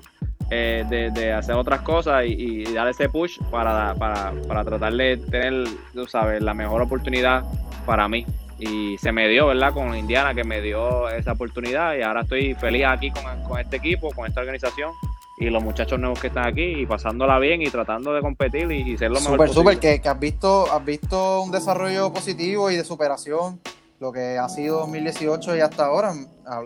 eh, 0.52 0.84
de, 0.89 1.34
hacer 1.34 1.56
otras 1.56 1.82
cosas 1.82 2.26
y, 2.26 2.63
y, 2.63 2.74
dar 2.74 2.88
ese 2.88 3.10
push 3.10 3.39
para, 3.52 3.93
para, 3.95 4.34
para 4.48 4.63
tratar 4.65 4.93
de 4.93 5.17
tener, 5.17 5.67
tú 5.93 6.08
sabes, 6.08 6.41
la 6.41 6.54
mejor 6.54 6.82
oportunidad 6.82 7.43
para 7.86 8.08
mí. 8.08 8.26
Y 8.60 8.98
se 8.98 9.12
me 9.12 9.28
dio, 9.30 9.48
¿verdad? 9.48 9.74
Con 9.74 9.95
Indiana 9.95 10.34
que 10.34 10.43
me 10.43 10.62
dio 10.62 11.08
esa 11.10 11.32
oportunidad 11.32 11.95
y 11.95 12.02
ahora 12.02 12.22
estoy 12.22 12.56
feliz 12.56 12.86
aquí 12.86 13.12
con, 13.12 13.60
este 13.60 13.78
equipo, 13.78 14.12
con 14.12 14.28
esta 14.28 14.41
organización 14.41 14.91
y 15.38 15.50
los 15.50 15.63
muchachos 15.63 15.98
nuevos 15.98 16.19
que 16.19 16.28
están 16.28 16.45
aquí 16.45 16.82
y 16.82 16.86
pasándola 16.86 17.39
bien 17.39 17.62
y 17.62 17.69
tratando 17.69 18.13
de 18.13 18.22
competir 18.22 18.69
y, 18.72 18.98
ser 18.98 19.12
lo 19.12 19.22
mejor 19.22 19.32
Súper, 19.32 19.50
súper, 19.50 19.80
que, 19.80 20.02
que, 20.02 20.10
has, 20.10 20.19
visto, 20.19 20.69
has 20.72 20.84
visto 20.84 21.41
un 21.41 21.52
desarrollo 21.52 22.12
positivo 22.12 22.69
y 22.69 22.76
de 22.76 22.84
superación, 22.84 23.62
lo 23.99 24.12
que 24.12 24.38
ha 24.38 24.47
sido 24.49 24.79
2018 24.79 25.57
y 25.57 25.62
hasta 25.62 25.85
ahora. 25.85 26.13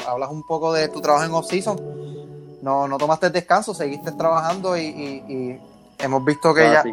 Hablas 0.07 0.29
un 0.29 0.45
poco 0.45 0.71
de 0.71 0.87
tu 0.87 1.01
trabajo 1.01 1.25
en 1.25 1.33
off-season. 1.33 1.79
No, 2.61 2.87
no 2.87 2.97
tomaste 2.97 3.29
descanso, 3.29 3.73
seguiste 3.73 4.11
trabajando 4.13 4.77
y, 4.77 5.59
hemos 5.99 6.25
visto 6.25 6.53
que 6.53 6.63
ya 6.63 6.83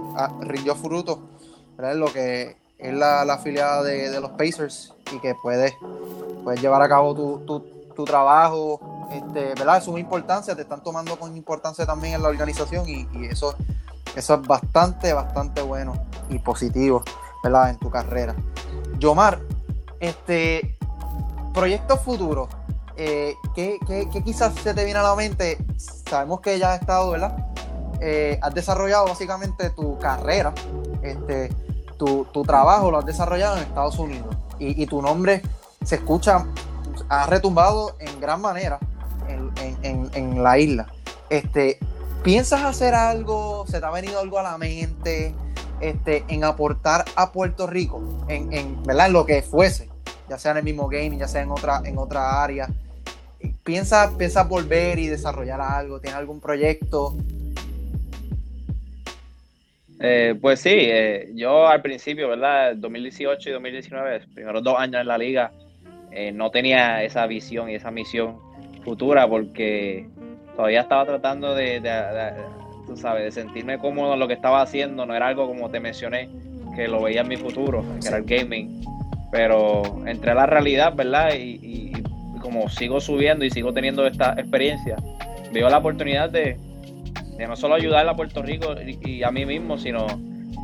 rindió 0.41 0.75
fruto. 0.75 1.21
¿verdad? 1.77 1.95
Lo 1.95 2.13
que 2.13 2.57
es 2.79 2.95
la, 2.95 3.23
afiliada 3.23 3.83
de, 3.83 4.21
los 4.21 4.31
Pacers 4.33 4.95
y 5.13 5.19
que 5.21 5.35
puedes, 5.35 5.75
llevar 6.61 6.83
a 6.83 6.89
cabo 6.89 7.15
tu, 7.15 8.05
trabajo, 8.07 8.81
este, 9.13 9.49
¿verdad? 9.49 9.77
Es 9.77 9.87
una 9.87 10.01
importancia, 10.01 10.57
te 10.57 10.63
están 10.63 10.83
tomando 10.83 11.19
con 11.19 11.37
importancia 11.37 11.85
también 11.85 12.15
en 12.15 12.23
la 12.23 12.31
organización 12.31 12.89
y, 12.89 13.07
eso, 13.27 13.55
eso 14.17 14.35
es 14.35 14.49
bastante, 14.49 15.13
bastante 15.13 15.61
bueno 15.61 15.93
y 16.31 16.39
positivo, 16.39 17.03
¿verdad? 17.45 17.69
En 17.69 17.79
tu 17.79 17.91
carrera. 17.91 18.35
Yomar, 18.99 19.39
este, 20.01 20.77
proyectos 21.55 22.01
futuros, 22.01 22.49
eh, 22.97 23.35
¿qué, 23.55 23.79
quizás 24.25 24.55
se 24.55 24.75
te 24.75 24.85
viene 24.85 24.99
a 24.99 25.03
la 25.03 25.15
mente? 25.15 25.59
Sabemos 25.79 26.41
que 26.41 26.59
ya 26.59 26.75
has 26.75 26.81
estado, 26.81 27.11
¿verdad? 27.11 27.47
Eh, 28.01 28.39
has 28.43 28.55
desarrollado 28.55 29.07
básicamente 29.07 29.71
tu 29.71 29.99
carrera, 29.99 30.53
este, 31.03 31.51
tu, 31.99 32.25
trabajo 32.47 32.91
lo 32.91 32.99
has 32.99 33.07
desarrollado 33.07 33.57
en 33.57 33.63
Estados 33.63 33.99
Unidos 33.99 34.35
y, 34.59 34.87
tu 34.87 35.03
nombre 35.03 35.43
se 35.85 35.97
escucha, 35.97 36.47
ha 37.09 37.27
retumbado 37.27 37.97
en 37.99 38.21
gran 38.21 38.41
manera 38.41 38.79
en, 39.29 40.43
la 40.43 40.59
isla. 40.59 40.87
Este, 41.29 41.79
¿Piensas 42.23 42.63
hacer 42.65 42.95
algo? 42.95 43.65
¿Se 43.67 43.81
te 43.81 43.87
ha 43.87 43.91
venido 43.91 44.21
algo 44.21 44.39
a 44.39 44.43
la 44.43 44.59
mente? 44.59 45.35
Este, 45.81 46.25
en 46.29 46.45
aportar 46.45 47.07
a 47.17 47.33
Puerto 47.33 47.67
Rico, 47.67 48.03
en, 48.29 48.83
¿verdad? 48.83 49.07
en 49.07 49.13
lo 49.15 49.25
que 49.25 49.43
fuese, 49.43 49.90
ya 50.31 50.39
sea 50.39 50.53
en 50.53 50.59
el 50.59 50.65
mismo 50.65 50.89
game, 50.89 51.19
ya 51.19 51.27
sea 51.27 51.43
en 51.43 51.51
otra, 51.51 51.83
en 51.85 51.99
otra 51.99 52.43
área. 52.43 52.69
¿Piensas 53.65 54.13
piensa 54.15 54.45
volver 54.45 54.97
y 55.01 55.09
desarrollar 55.09 55.61
algo? 55.61 56.01
¿Tienes 56.01 56.17
algún 56.17 56.41
proyecto? 56.41 57.17
Eh, 59.99 60.37
pues 60.41 60.61
sí, 60.61 60.71
eh, 60.73 61.33
yo 61.35 61.67
al 61.67 61.83
principio, 61.83 62.29
¿verdad? 62.29 62.77
2018 62.77 63.51
y 63.51 63.53
2019, 63.53 64.21
primeros 64.33 64.63
dos 64.63 64.79
años 64.79 65.01
en 65.01 65.09
la 65.09 65.19
liga, 65.19 65.51
eh, 66.13 66.31
no 66.31 66.53
tenía 66.53 67.03
esa 67.03 67.27
visión 67.27 67.69
y 67.69 67.75
esa 67.75 67.91
misión 67.91 68.39
futura 68.85 69.27
porque 69.27 70.09
todavía 70.55 70.83
estaba 70.83 71.07
tratando 71.07 71.57
de, 71.57 71.83
tú 72.87 72.97
sabes, 72.97 73.25
de 73.25 73.33
sentirme 73.33 73.79
cómodo 73.79 74.15
en 74.15 74.21
lo 74.21 74.29
que 74.29 74.35
estaba 74.35 74.63
haciendo. 74.63 75.05
No 75.07 75.15
era 75.15 75.27
algo 75.27 75.49
como 75.49 75.69
te 75.71 75.81
mencioné, 75.81 76.29
que 76.77 76.87
lo 76.87 77.03
veía 77.03 77.23
en 77.23 77.29
mi 77.29 77.37
futuro, 77.37 77.85
que 78.01 78.07
era 78.07 78.19
el 78.19 78.25
gaming. 78.25 78.81
Pero 79.31 79.83
entré 80.07 80.33
a 80.33 80.35
la 80.35 80.47
realidad, 80.47 80.95
¿verdad? 80.95 81.35
Y, 81.35 81.59
y 81.63 81.93
como 82.41 82.69
sigo 82.69 83.01
subiendo 83.01 83.45
y 83.45 83.51
sigo 83.51 83.73
teniendo 83.73 84.07
esta 84.07 84.33
experiencia, 84.33 84.97
veo 85.53 85.69
la 85.69 85.79
oportunidad 85.79 86.31
de 86.31 86.57
no 87.47 87.57
solo 87.57 87.75
ayudar 87.75 88.09
a 88.09 88.15
Puerto 88.15 88.43
Rico 88.43 88.75
y, 89.05 89.23
a 89.23 89.31
mí 89.31 89.47
mismo, 89.47 89.79
sino 89.79 90.07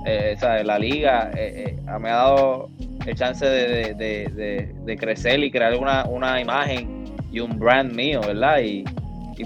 eh, 0.06 0.36
la 0.64 0.78
liga 0.78 1.30
eh, 1.36 1.76
eh, 1.76 1.98
me 1.98 2.10
ha 2.10 2.16
dado 2.16 2.68
el 3.06 3.14
chance 3.14 3.46
de, 3.46 4.96
crecer 4.98 5.42
y 5.42 5.50
crear 5.50 5.76
una, 5.76 6.40
imagen 6.40 7.04
y 7.32 7.40
un 7.40 7.58
brand 7.58 7.92
mío, 7.92 8.20
¿verdad? 8.20 8.60
Y, 8.60 8.84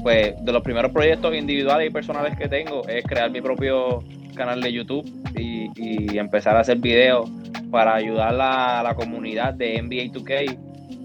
pues 0.03 0.35
de 0.45 0.53
los 0.53 0.63
primeros 0.63 0.93
proyectos 0.93 1.35
individuales 1.35 1.89
y 1.89 1.93
personales 1.93 2.37
que 2.39 2.49
tengo 2.49 2.87
es 2.87 3.05
crear 3.05 3.29
mi 3.29 3.41
propio 3.41 4.05
canal 4.37 4.61
de 4.61 4.73
YouTube 4.73 5.05
y, 5.37 6.17
empezar 6.17 6.57
a 6.57 6.61
hacer 6.61 6.79
videos 6.79 7.31
para 7.71 7.95
ayudar 7.95 8.35
a 8.41 8.83
la 8.83 8.95
comunidad 8.95 9.55
de 9.55 9.81
NBA 9.81 10.13
2K 10.13 10.59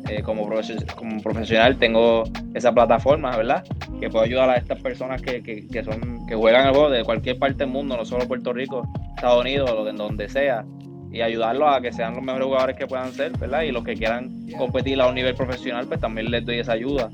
eh, 0.08 0.22
como, 0.22 0.48
como 0.96 1.22
profesional 1.22 1.78
tengo 1.78 2.26
esa 2.54 2.72
plataforma, 2.72 3.36
¿verdad? 3.36 3.64
Que 4.00 4.08
puedo 4.10 4.24
ayudar 4.24 4.52
a 4.52 4.56
estas 4.56 4.80
personas 4.80 5.20
que, 5.20 5.42
que, 5.42 5.84
son, 5.84 6.28
que 6.28 6.36
juegan 6.36 6.68
el 6.68 6.74
juego 6.74 6.92
de 6.92 7.04
cualquier 7.04 7.40
parte 7.40 7.60
del 7.60 7.70
mundo, 7.70 7.98
no 7.98 8.06
solo 8.06 8.28
Puerto 8.28 8.54
Rico, 8.54 8.88
Estados 9.16 9.42
Unidos, 9.42 9.86
de 9.86 9.94
donde 9.94 10.30
sea, 10.30 10.64
y 11.12 11.22
ayudarlos 11.22 11.76
a 11.76 11.82
que 11.82 11.92
sean 11.92 12.14
los 12.14 12.24
mejores 12.24 12.46
jugadores 12.46 12.76
que 12.76 12.86
puedan 12.86 13.12
ser, 13.14 13.32
¿verdad? 13.38 13.64
Y 13.64 13.72
los 13.72 13.84
que 13.84 13.96
quieran 13.96 14.48
competir 14.58 15.02
a 15.02 15.08
un 15.08 15.16
nivel 15.16 15.34
profesional, 15.34 15.88
pues 15.88 16.00
también 16.00 16.30
les 16.30 16.46
doy 16.46 16.60
esa 16.60 16.74
ayuda. 16.74 17.10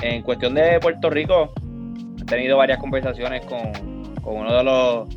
En 0.00 0.22
cuestión 0.22 0.54
de 0.54 0.80
Puerto 0.80 1.10
Rico, 1.10 1.52
he 2.20 2.24
tenido 2.24 2.56
varias 2.56 2.78
conversaciones 2.78 3.46
con, 3.46 4.14
con 4.20 4.38
uno 4.38 4.52
de 4.52 4.64
los, 4.64 5.08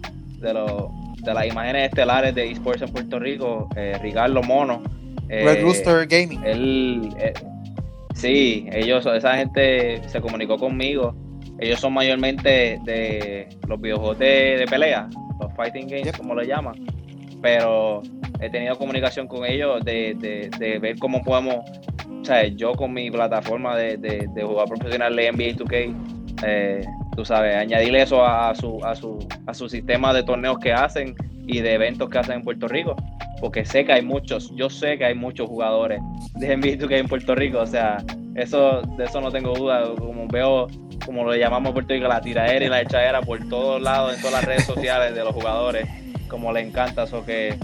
de 0.41 0.54
los 0.54 0.91
de 1.26 1.34
las 1.34 1.48
imágenes 1.48 1.90
estelares 1.90 2.34
de 2.36 2.52
esports 2.52 2.82
en 2.82 2.90
Puerto 2.90 3.20
Rico, 3.20 3.68
eh, 3.76 3.98
Ricardo 4.02 4.42
Mono, 4.44 4.82
Red 5.28 5.58
eh, 5.58 5.62
Rooster 5.62 6.08
Gaming. 6.08 6.42
Él, 6.44 7.10
eh, 7.20 7.34
sí, 8.14 8.68
ellos, 8.72 9.06
esa 9.06 9.36
gente 9.36 10.02
se 10.08 10.22
comunicó 10.22 10.58
conmigo. 10.58 11.16
Ellos 11.60 11.80
son 11.80 11.94
mayormente 11.94 12.80
de 12.84 13.48
los 13.68 13.80
videojuegos 13.80 14.20
de, 14.20 14.66
pelea, 14.70 15.08
los 15.40 15.54
fighting 15.56 15.88
games, 15.88 16.12
como 16.18 16.36
lo 16.36 16.44
llaman. 16.44 16.86
Pero 17.42 18.02
he 18.42 18.50
tenido 18.50 18.78
comunicación 18.78 19.28
con 19.28 19.46
ellos 19.46 19.84
de, 19.86 20.50
ver 20.82 20.98
cómo 21.00 21.22
podemos, 21.22 21.56
o 21.56 22.26
sea, 22.26 22.46
yo 22.48 22.74
con 22.74 22.94
mi 22.94 23.10
plataforma 23.10 23.76
de, 23.78 23.98
de, 23.98 24.44
jugar 24.44 24.68
profesional 24.68 25.16
de 25.16 25.32
NBA 25.32 25.56
2K, 25.56 25.96
eh, 26.46 26.82
tú 27.15 27.25
sabes, 27.25 27.56
añadirle 27.56 28.01
eso 28.01 28.25
a 28.25 28.54
su, 28.56 28.84
a, 28.84 28.95
su, 28.95 29.25
a 29.47 29.54
su 29.54 29.69
sistema 29.69 30.13
de 30.13 30.23
torneos 30.23 30.60
que 30.60 30.73
hacen 30.73 31.15
y 31.47 31.62
de 31.62 31.73
eventos 31.73 32.10
que 32.10 32.17
hacen 32.17 32.36
en 32.36 32.41
Puerto 32.43 32.67
Rico. 32.67 32.95
Porque 33.39 33.65
sé 33.65 33.86
que 33.86 33.93
hay 33.93 34.01
muchos, 34.01 34.51
yo 34.56 34.69
sé 34.69 34.97
que 34.97 35.06
hay 35.06 35.15
muchos 35.15 35.47
jugadores 35.47 36.01
de 36.36 36.56
NBA 36.56 36.88
que 36.88 36.95
hay 36.95 37.01
en 37.01 37.08
Puerto 37.08 37.36
Rico, 37.36 37.60
o 37.60 37.67
sea, 37.67 37.97
eso, 38.36 38.82
de 38.97 39.06
eso 39.06 39.21
no 39.21 39.32
tengo 39.32 39.54
duda, 39.54 39.84
como 39.97 40.28
veo, 40.28 40.67
como 41.06 41.23
lo 41.23 41.36
llamamos 41.36 41.73
Puerto 41.73 41.93
Rico, 41.93 42.08
la 42.08 42.21
tiradera 42.21 42.65
y 42.65 42.69
la 42.69 42.82
echadera 42.82 43.21
por 43.21 43.47
todos 43.49 43.82
lados, 43.82 44.15
en 44.15 44.21
todas 44.21 44.34
las 44.34 44.45
redes 44.45 44.65
sociales 44.65 45.13
de 45.13 45.23
los 45.23 45.34
jugadores, 45.34 45.88
como 46.28 46.51
le 46.51 46.62
encanta, 46.62 47.04
eso 47.04 47.25
que 47.25 47.58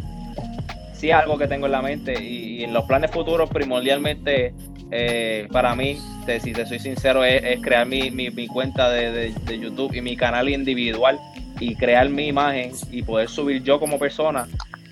sí 0.94 1.10
es 1.10 1.16
algo 1.16 1.38
que 1.38 1.48
tengo 1.48 1.66
en 1.66 1.72
la 1.72 1.82
mente 1.82 2.22
y, 2.22 2.64
en 2.64 2.74
los 2.74 2.84
planes 2.86 3.10
futuros 3.10 3.50
primordialmente 3.50 4.54
eh, 4.92 5.48
para 5.52 5.76
mí, 5.76 5.98
si 6.42 6.54
te 6.54 6.66
soy 6.66 6.80
sincero, 6.80 7.24
es, 7.24 7.60
crear 7.62 7.88
mi, 7.88 8.12
mi, 8.12 8.48
cuenta 8.48 8.90
de, 8.90 9.34
de 9.34 9.60
YouTube 9.60 9.94
y 9.94 10.02
mi 10.02 10.16
canal 10.16 10.50
individual 10.50 11.20
y 11.60 11.76
crear 11.76 12.10
mi 12.10 12.28
imagen 12.28 12.72
y 12.92 13.04
poder 13.04 13.30
subir 13.30 13.64
yo 13.64 13.80
como 13.80 14.00
persona 14.00 14.48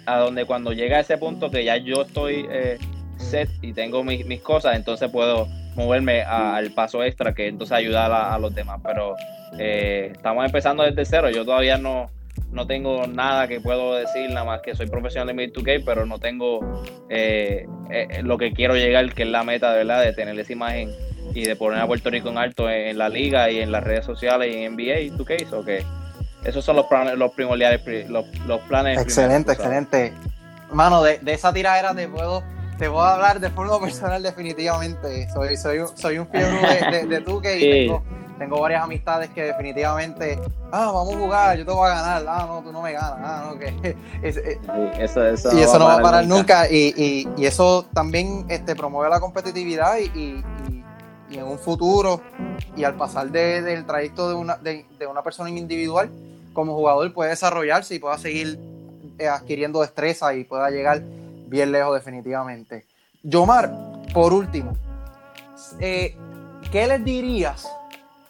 a 0.06 0.18
donde 0.18 0.46
cuando 0.46 0.72
llega 0.74 0.98
a 0.98 1.00
ese 1.02 1.18
punto 1.18 1.52
que 1.52 1.64
ya 1.64 1.78
yo 1.78 2.02
estoy 2.02 2.46
eh, 2.50 2.78
set 3.18 3.50
y 3.62 3.74
tengo 3.74 4.04
mis, 4.04 4.26
mis, 4.26 4.42
cosas, 4.42 4.76
entonces 4.76 5.12
puedo 5.12 5.48
moverme 5.76 6.24
al 6.24 6.72
paso 6.72 7.04
extra 7.04 7.34
que 7.34 7.48
entonces 7.48 7.76
ayudar 7.76 8.12
a, 8.12 8.38
los 8.40 8.54
demás. 8.54 8.82
Pero 8.84 9.16
eh, 9.58 10.12
estamos 10.14 10.46
empezando 10.46 10.84
desde 10.84 11.06
cero. 11.06 11.30
Yo 11.30 11.46
todavía 11.46 11.78
no, 11.78 12.10
no 12.52 12.66
tengo 12.66 13.06
nada 13.08 13.48
que 13.48 13.62
puedo 13.62 13.96
decir, 13.96 14.30
nada 14.30 14.46
más 14.46 14.62
que 14.62 14.76
soy 14.76 14.88
profesional 14.88 15.36
de 15.36 15.54
2K, 15.54 15.84
pero 15.86 16.06
no 16.06 16.20
tengo 16.20 16.84
eh, 17.10 17.68
lo 18.24 18.38
que 18.38 18.54
quiero 18.54 18.76
llegar, 18.76 19.14
que 19.14 19.24
es 19.24 19.30
la 19.30 19.44
meta 19.44 19.72
de 19.72 19.80
verdad, 19.80 20.02
de 20.04 20.14
tener 20.14 20.40
esa 20.40 20.54
imagen 20.54 20.92
y 21.34 21.46
de 21.46 21.56
poner 21.56 21.80
a 21.80 21.88
Puerto 21.88 22.10
Rico 22.10 22.30
en 22.30 22.38
alto 22.38 22.70
en, 22.70 22.98
la 22.98 23.10
liga 23.10 23.50
y 23.52 23.60
en 23.60 23.72
las 23.72 23.84
redes 23.84 24.06
sociales 24.06 24.54
y 24.54 24.64
en 24.64 24.74
NBA 24.74 25.16
2K. 25.16 25.48
So 25.48 25.64
que 25.64 25.84
esos 26.44 26.64
son 26.64 26.76
los, 26.76 26.88
planes, 26.88 27.18
los 27.18 27.32
primordiales, 27.34 28.10
los, 28.10 28.26
los 28.46 28.62
planes. 28.62 29.00
Excelente, 29.00 29.52
excelente. 29.52 30.14
Mano, 30.72 31.04
de, 31.04 31.20
de, 31.20 31.34
esa 31.34 31.52
tiradera 31.54 31.94
te 31.94 32.08
puedo, 32.08 32.44
te 32.78 32.90
puedo 32.90 33.04
hablar 33.04 33.40
de 33.40 33.50
forma 33.50 33.80
personal 33.80 34.24
definitivamente. 34.24 35.28
Soy, 35.30 35.58
soy, 35.58 35.80
soy 35.96 36.20
un 36.20 36.28
fiebre 36.28 36.52
de, 36.92 37.08
de, 37.08 37.24
que 37.42 37.60
tengo, 37.60 38.04
varias 38.48 38.84
amistades 38.84 39.30
que 39.30 39.44
definitivamente, 39.44 40.40
ah, 40.72 40.92
vamos 40.92 41.16
a 41.16 41.18
jugar, 41.20 41.58
yo 41.58 41.66
te 41.66 41.72
voy 41.72 41.90
a 41.90 41.94
ganar, 41.96 42.26
ah, 42.28 42.46
no, 42.48 42.62
tú 42.62 42.72
no 42.72 42.82
me 42.82 42.94
ganas, 42.94 43.20
ah, 43.22 43.52
no, 43.52 43.60
que... 43.60 43.98
eso, 44.24 45.26
eso 45.26 45.58
y 45.58 45.62
eso 45.62 45.80
no 45.80 45.86
va 45.86 45.96
a 45.96 46.02
parar 46.02 46.26
nunca, 46.26 46.70
Y, 46.70 46.94
y, 46.96 47.28
y, 47.38 47.46
eso 47.46 47.86
también 47.94 48.46
este, 48.50 48.76
promueve 48.76 49.10
la 49.10 49.20
competitividad 49.20 49.98
y, 49.98 50.44
y 51.30 51.38
en 51.38 51.44
un 51.44 51.60
futuro 51.60 52.22
y 52.76 52.84
al 52.84 52.96
pasar 52.96 53.30
del 53.30 53.86
trayecto 53.86 54.30
de 54.30 54.36
una, 54.36 54.58
de, 54.58 54.86
una 55.10 55.22
persona 55.22 55.50
individual, 55.50 56.10
como 56.54 56.76
jugador 56.76 57.14
puede 57.14 57.32
desarrollarse 57.32 57.96
y 57.96 58.00
pueda 58.00 58.18
seguir 58.18 58.60
eh, 59.18 59.28
adquiriendo 59.28 59.82
destreza 59.82 60.34
y 60.34 60.44
pueda 60.44 60.70
llegar 60.70 61.02
bien 61.48 61.72
lejos 61.72 61.94
definitivamente. 61.94 62.86
Yomar, 63.22 63.72
por 64.14 64.34
último, 64.34 64.76
eh, 65.80 66.16
¿qué 66.72 66.88
les 66.88 67.04
dirías 67.04 67.68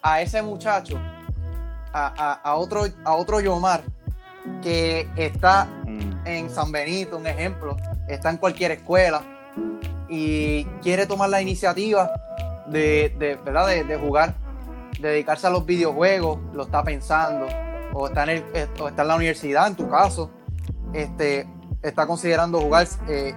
a 0.02 0.22
ese 0.22 0.42
muchacho, 0.42 1.00
a, 1.94 2.56
otro, 2.56 2.86
a 3.04 3.16
otro 3.16 3.40
Yomar, 3.40 3.82
que 4.62 5.08
está 5.16 5.66
mm. 5.66 6.28
en 6.28 6.50
San 6.50 6.72
Benito, 6.72 7.18
un 7.18 7.28
ejemplo, 7.28 7.78
está 8.08 8.30
en 8.30 8.38
cualquier 8.38 8.72
escuela 8.72 9.22
y 10.08 10.66
quiere 10.82 11.06
tomar 11.06 11.30
la 11.30 11.42
iniciativa 11.42 12.12
de, 12.68 13.38
¿verdad? 13.44 13.68
De, 13.68 13.98
jugar, 13.98 14.36
dedicarse 15.00 15.48
a 15.48 15.50
los 15.50 15.66
videojuegos, 15.66 16.40
lo 16.54 16.64
está 16.64 16.84
pensando, 16.84 17.48
o 17.94 18.08
está 18.08 18.24
en, 18.24 18.30
el, 18.30 18.44
está 18.54 19.02
en 19.02 19.08
la 19.08 19.16
universidad, 19.16 19.68
en 19.68 19.76
tu 19.76 19.90
caso, 19.90 20.32
este, 20.94 21.48
está 21.82 22.08
considerando 22.08 22.60
jugar, 22.60 22.88
eh, 23.08 23.34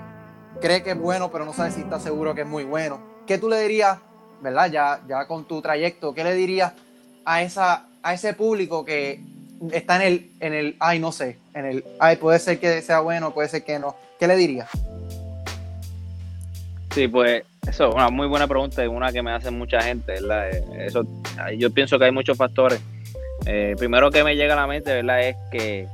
cree 0.61 0.83
que 0.83 0.91
es 0.93 0.99
bueno, 0.99 1.31
pero 1.31 1.45
no 1.45 1.53
sabe 1.53 1.71
si 1.71 1.81
está 1.81 1.99
seguro 1.99 2.35
que 2.35 2.43
es 2.43 2.47
muy 2.47 2.65
bueno. 2.65 3.01
¿Qué 3.27 3.39
tú 3.39 3.49
le 3.49 3.61
dirías, 3.61 3.99
verdad? 4.43 4.71
Ya, 4.71 5.01
ya 5.09 5.27
con 5.27 5.45
tu 5.45 5.63
trayecto, 5.63 6.13
¿qué 6.13 6.25
le 6.25 6.35
dirías 6.35 6.73
a, 7.25 7.43
esa, 7.43 7.87
a 8.03 8.15
ese 8.15 8.35
público 8.35 8.85
que 8.85 9.21
está 9.73 9.97
en 9.97 10.03
el, 10.03 10.31
en 10.41 10.55
el, 10.55 10.77
ay, 10.81 10.99
no 10.99 11.13
sé, 11.13 11.39
en 11.55 11.65
el, 11.65 11.85
ay, 11.99 12.17
puede 12.17 12.39
ser 12.39 12.59
que 12.59 12.83
sea 12.83 13.01
bueno, 13.01 13.33
puede 13.33 13.49
ser 13.49 13.65
que 13.65 13.79
no? 13.79 13.95
¿Qué 14.19 14.27
le 14.27 14.37
dirías? 14.37 14.69
Sí, 16.95 17.09
pues 17.09 17.45
eso 17.67 17.89
es 17.89 17.95
una 17.95 18.11
muy 18.11 18.27
buena 18.27 18.47
pregunta 18.47 18.85
y 18.85 18.89
una 18.89 19.13
que 19.13 19.23
me 19.23 19.31
hace 19.31 19.51
mucha 19.51 19.81
gente, 19.81 20.13
¿verdad? 20.13 20.51
Eh, 20.51 20.87
eso, 20.87 21.07
yo 21.57 21.71
pienso 21.73 21.99
que 21.99 22.05
hay 22.05 22.13
muchos 22.13 22.37
factores. 22.37 22.81
Eh, 23.47 23.75
primero 23.79 24.11
que 24.11 24.23
me 24.23 24.37
llega 24.37 24.55
a 24.55 24.57
la 24.57 24.67
mente, 24.67 24.93
¿verdad? 24.93 25.23
Es 25.23 25.37
que 25.51 25.89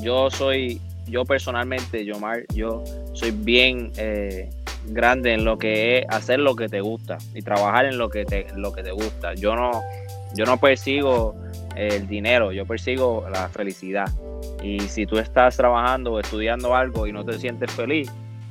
yo 0.00 0.30
soy, 0.30 0.80
yo 1.06 1.24
personalmente, 1.24 2.04
Yomar, 2.04 2.44
yo 2.54 2.84
soy 3.14 3.30
bien 3.30 3.92
eh, 3.96 4.48
grande 4.86 5.32
en 5.32 5.44
lo 5.44 5.58
que 5.58 5.98
es 5.98 6.06
hacer 6.08 6.40
lo 6.40 6.56
que 6.56 6.68
te 6.68 6.80
gusta 6.80 7.18
y 7.34 7.42
trabajar 7.42 7.86
en 7.86 7.98
lo 7.98 8.08
que 8.10 8.24
te, 8.24 8.46
lo 8.56 8.72
que 8.72 8.82
te 8.82 8.92
gusta. 8.92 9.34
Yo 9.34 9.54
no, 9.54 9.82
yo 10.34 10.44
no 10.44 10.58
persigo 10.58 11.34
el 11.76 12.06
dinero, 12.06 12.52
yo 12.52 12.66
persigo 12.66 13.26
la 13.30 13.48
felicidad. 13.48 14.08
Y 14.62 14.80
si 14.80 15.06
tú 15.06 15.18
estás 15.18 15.56
trabajando 15.56 16.12
o 16.12 16.20
estudiando 16.20 16.74
algo 16.74 17.06
y 17.06 17.12
no 17.12 17.24
te 17.24 17.38
sientes 17.38 17.70
feliz 17.72 18.10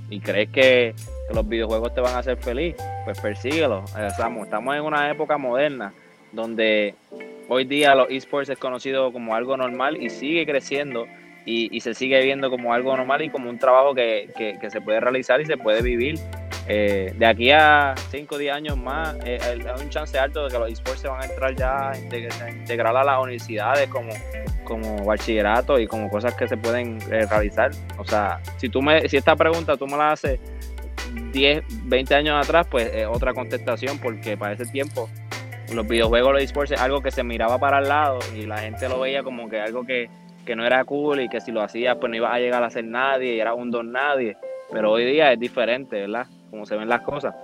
y 0.09 0.19
crees 0.19 0.49
que 0.49 0.93
los 1.33 1.47
videojuegos 1.47 1.93
te 1.93 2.01
van 2.01 2.15
a 2.15 2.19
hacer 2.19 2.37
feliz, 2.37 2.75
pues 3.05 3.19
persíguelo. 3.19 3.83
Eh, 3.97 4.07
estamos, 4.07 4.43
estamos 4.43 4.75
en 4.75 4.81
una 4.81 5.09
época 5.09 5.37
moderna 5.37 5.93
donde 6.31 6.95
hoy 7.47 7.65
día 7.65 7.95
los 7.95 8.09
esports 8.09 8.49
es 8.49 8.57
conocido 8.57 9.11
como 9.11 9.35
algo 9.35 9.57
normal 9.57 10.01
y 10.01 10.09
sigue 10.09 10.45
creciendo 10.45 11.05
y, 11.45 11.79
se 11.81 11.93
sigue 11.93 12.21
viendo 12.23 12.49
como 12.49 12.73
algo 12.73 12.95
normal 12.95 13.21
y 13.21 13.29
como 13.29 13.49
un 13.49 13.57
trabajo 13.57 13.95
que, 13.95 14.29
se 14.69 14.81
puede 14.81 14.99
realizar 14.99 15.41
y 15.41 15.45
se 15.45 15.57
puede 15.57 15.81
vivir. 15.81 16.19
Eh, 16.67 17.13
de 17.17 17.25
aquí 17.25 17.51
a 17.51 17.95
5 18.11 18.35
o 18.35 18.37
10 18.37 18.53
años 18.53 18.77
más, 18.77 19.15
eh, 19.25 19.39
hay 19.43 19.83
un 19.83 19.89
chance 19.89 20.17
alto 20.17 20.45
de 20.45 20.51
que 20.51 20.59
los 20.59 20.71
esports 20.71 21.01
se 21.01 21.07
van 21.07 21.21
a 21.21 21.25
entrar 21.25 21.55
ya 21.55 21.89
a 21.89 21.97
integrar 21.97 22.95
a 22.95 23.03
las 23.03 23.19
universidades 23.19 23.89
como, 23.89 24.13
como 24.63 25.03
bachillerato 25.03 25.79
y 25.79 25.87
como 25.87 26.09
cosas 26.09 26.35
que 26.35 26.47
se 26.47 26.57
pueden 26.57 26.99
realizar. 27.09 27.71
O 27.97 28.05
sea, 28.05 28.39
si 28.57 28.69
tú 28.69 28.81
me, 28.81 29.09
si 29.09 29.17
esta 29.17 29.35
pregunta 29.35 29.75
tú 29.75 29.87
me 29.87 29.97
la 29.97 30.11
haces 30.11 30.39
10, 31.33 31.63
20 31.85 32.15
años 32.15 32.45
atrás, 32.45 32.67
pues 32.69 32.89
otra 33.07 33.33
contestación, 33.33 33.97
porque 33.97 34.37
para 34.37 34.53
ese 34.53 34.65
tiempo 34.67 35.09
los 35.73 35.87
videojuegos, 35.87 36.33
los 36.33 36.43
esports 36.43 36.71
es 36.71 36.79
algo 36.79 37.01
que 37.01 37.11
se 37.11 37.23
miraba 37.23 37.57
para 37.57 37.79
el 37.79 37.87
lado 37.87 38.19
y 38.35 38.45
la 38.45 38.59
gente 38.59 38.87
lo 38.87 38.99
veía 38.99 39.23
como 39.23 39.49
que 39.49 39.59
algo 39.59 39.83
que, 39.85 40.09
no 40.55 40.65
era 40.65 40.83
cool 40.83 41.21
y 41.21 41.29
que 41.29 41.41
si 41.41 41.51
lo 41.51 41.61
hacías 41.61 41.97
pues 41.97 42.09
no 42.09 42.15
ibas 42.15 42.33
a 42.33 42.39
llegar 42.39 42.63
a 42.63 42.69
ser 42.69 42.85
nadie 42.85 43.35
y 43.35 43.39
era 43.39 43.53
un 43.53 43.71
don 43.71 43.91
nadie. 43.91 44.37
Pero 44.71 44.91
hoy 44.91 45.05
día 45.05 45.31
es 45.31 45.39
diferente, 45.39 46.01
¿verdad? 46.01 46.27
Como 46.49 46.65
se 46.65 46.75
ven 46.75 46.89
las 46.89 47.01
cosas. 47.01 47.35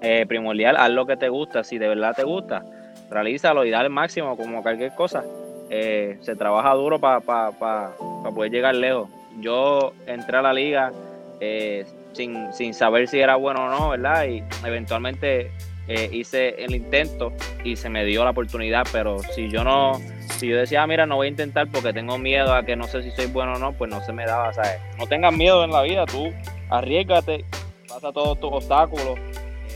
Eh, 0.00 0.26
primordial, 0.26 0.76
haz 0.76 0.90
lo 0.90 1.06
que 1.06 1.16
te 1.16 1.28
gusta, 1.28 1.64
si 1.64 1.78
de 1.78 1.88
verdad 1.88 2.14
te 2.14 2.24
gusta, 2.24 2.62
realízalo 3.10 3.64
y 3.64 3.70
dale 3.70 3.86
el 3.86 3.92
máximo 3.92 4.36
como 4.36 4.62
cualquier 4.62 4.94
cosa. 4.94 5.24
Eh, 5.70 6.18
se 6.20 6.36
trabaja 6.36 6.74
duro 6.74 6.98
para 6.98 7.20
poder 7.20 8.52
llegar 8.52 8.74
lejos. 8.74 9.08
Yo 9.40 9.92
entré 10.06 10.36
a 10.36 10.42
la 10.42 10.52
liga 10.52 10.92
eh, 11.40 11.84
sin, 12.12 12.52
sin 12.52 12.74
saber 12.74 13.08
si 13.08 13.18
era 13.18 13.36
bueno 13.36 13.64
o 13.64 13.68
no, 13.68 13.88
¿verdad? 13.90 14.26
Y 14.26 14.42
eventualmente 14.66 15.50
eh, 15.88 16.08
hice 16.12 16.54
el 16.64 16.74
intento 16.74 17.32
y 17.62 17.76
se 17.76 17.88
me 17.88 18.04
dio 18.04 18.24
la 18.24 18.30
oportunidad, 18.30 18.86
pero 18.92 19.18
si 19.18 19.50
yo 19.50 19.64
no, 19.64 20.00
si 20.38 20.48
yo 20.48 20.56
decía, 20.56 20.82
ah, 20.82 20.86
mira, 20.86 21.06
no 21.06 21.16
voy 21.16 21.26
a 21.26 21.30
intentar 21.30 21.68
porque 21.70 21.92
tengo 21.92 22.18
miedo 22.18 22.52
a 22.54 22.64
que 22.64 22.76
no 22.76 22.84
sé 22.84 23.02
si 23.02 23.10
soy 23.10 23.26
bueno 23.26 23.54
o 23.54 23.58
no, 23.58 23.72
pues 23.72 23.90
no 23.90 24.00
se 24.02 24.12
me 24.12 24.26
daba, 24.26 24.52
¿sabes? 24.52 24.80
No 24.98 25.06
tengas 25.06 25.32
miedo 25.32 25.64
en 25.64 25.70
la 25.70 25.82
vida, 25.82 26.06
tú 26.06 26.32
arriesgate, 26.70 27.44
pasa 27.88 28.12
todos 28.12 28.38
tus 28.40 28.52
obstáculos. 28.52 29.18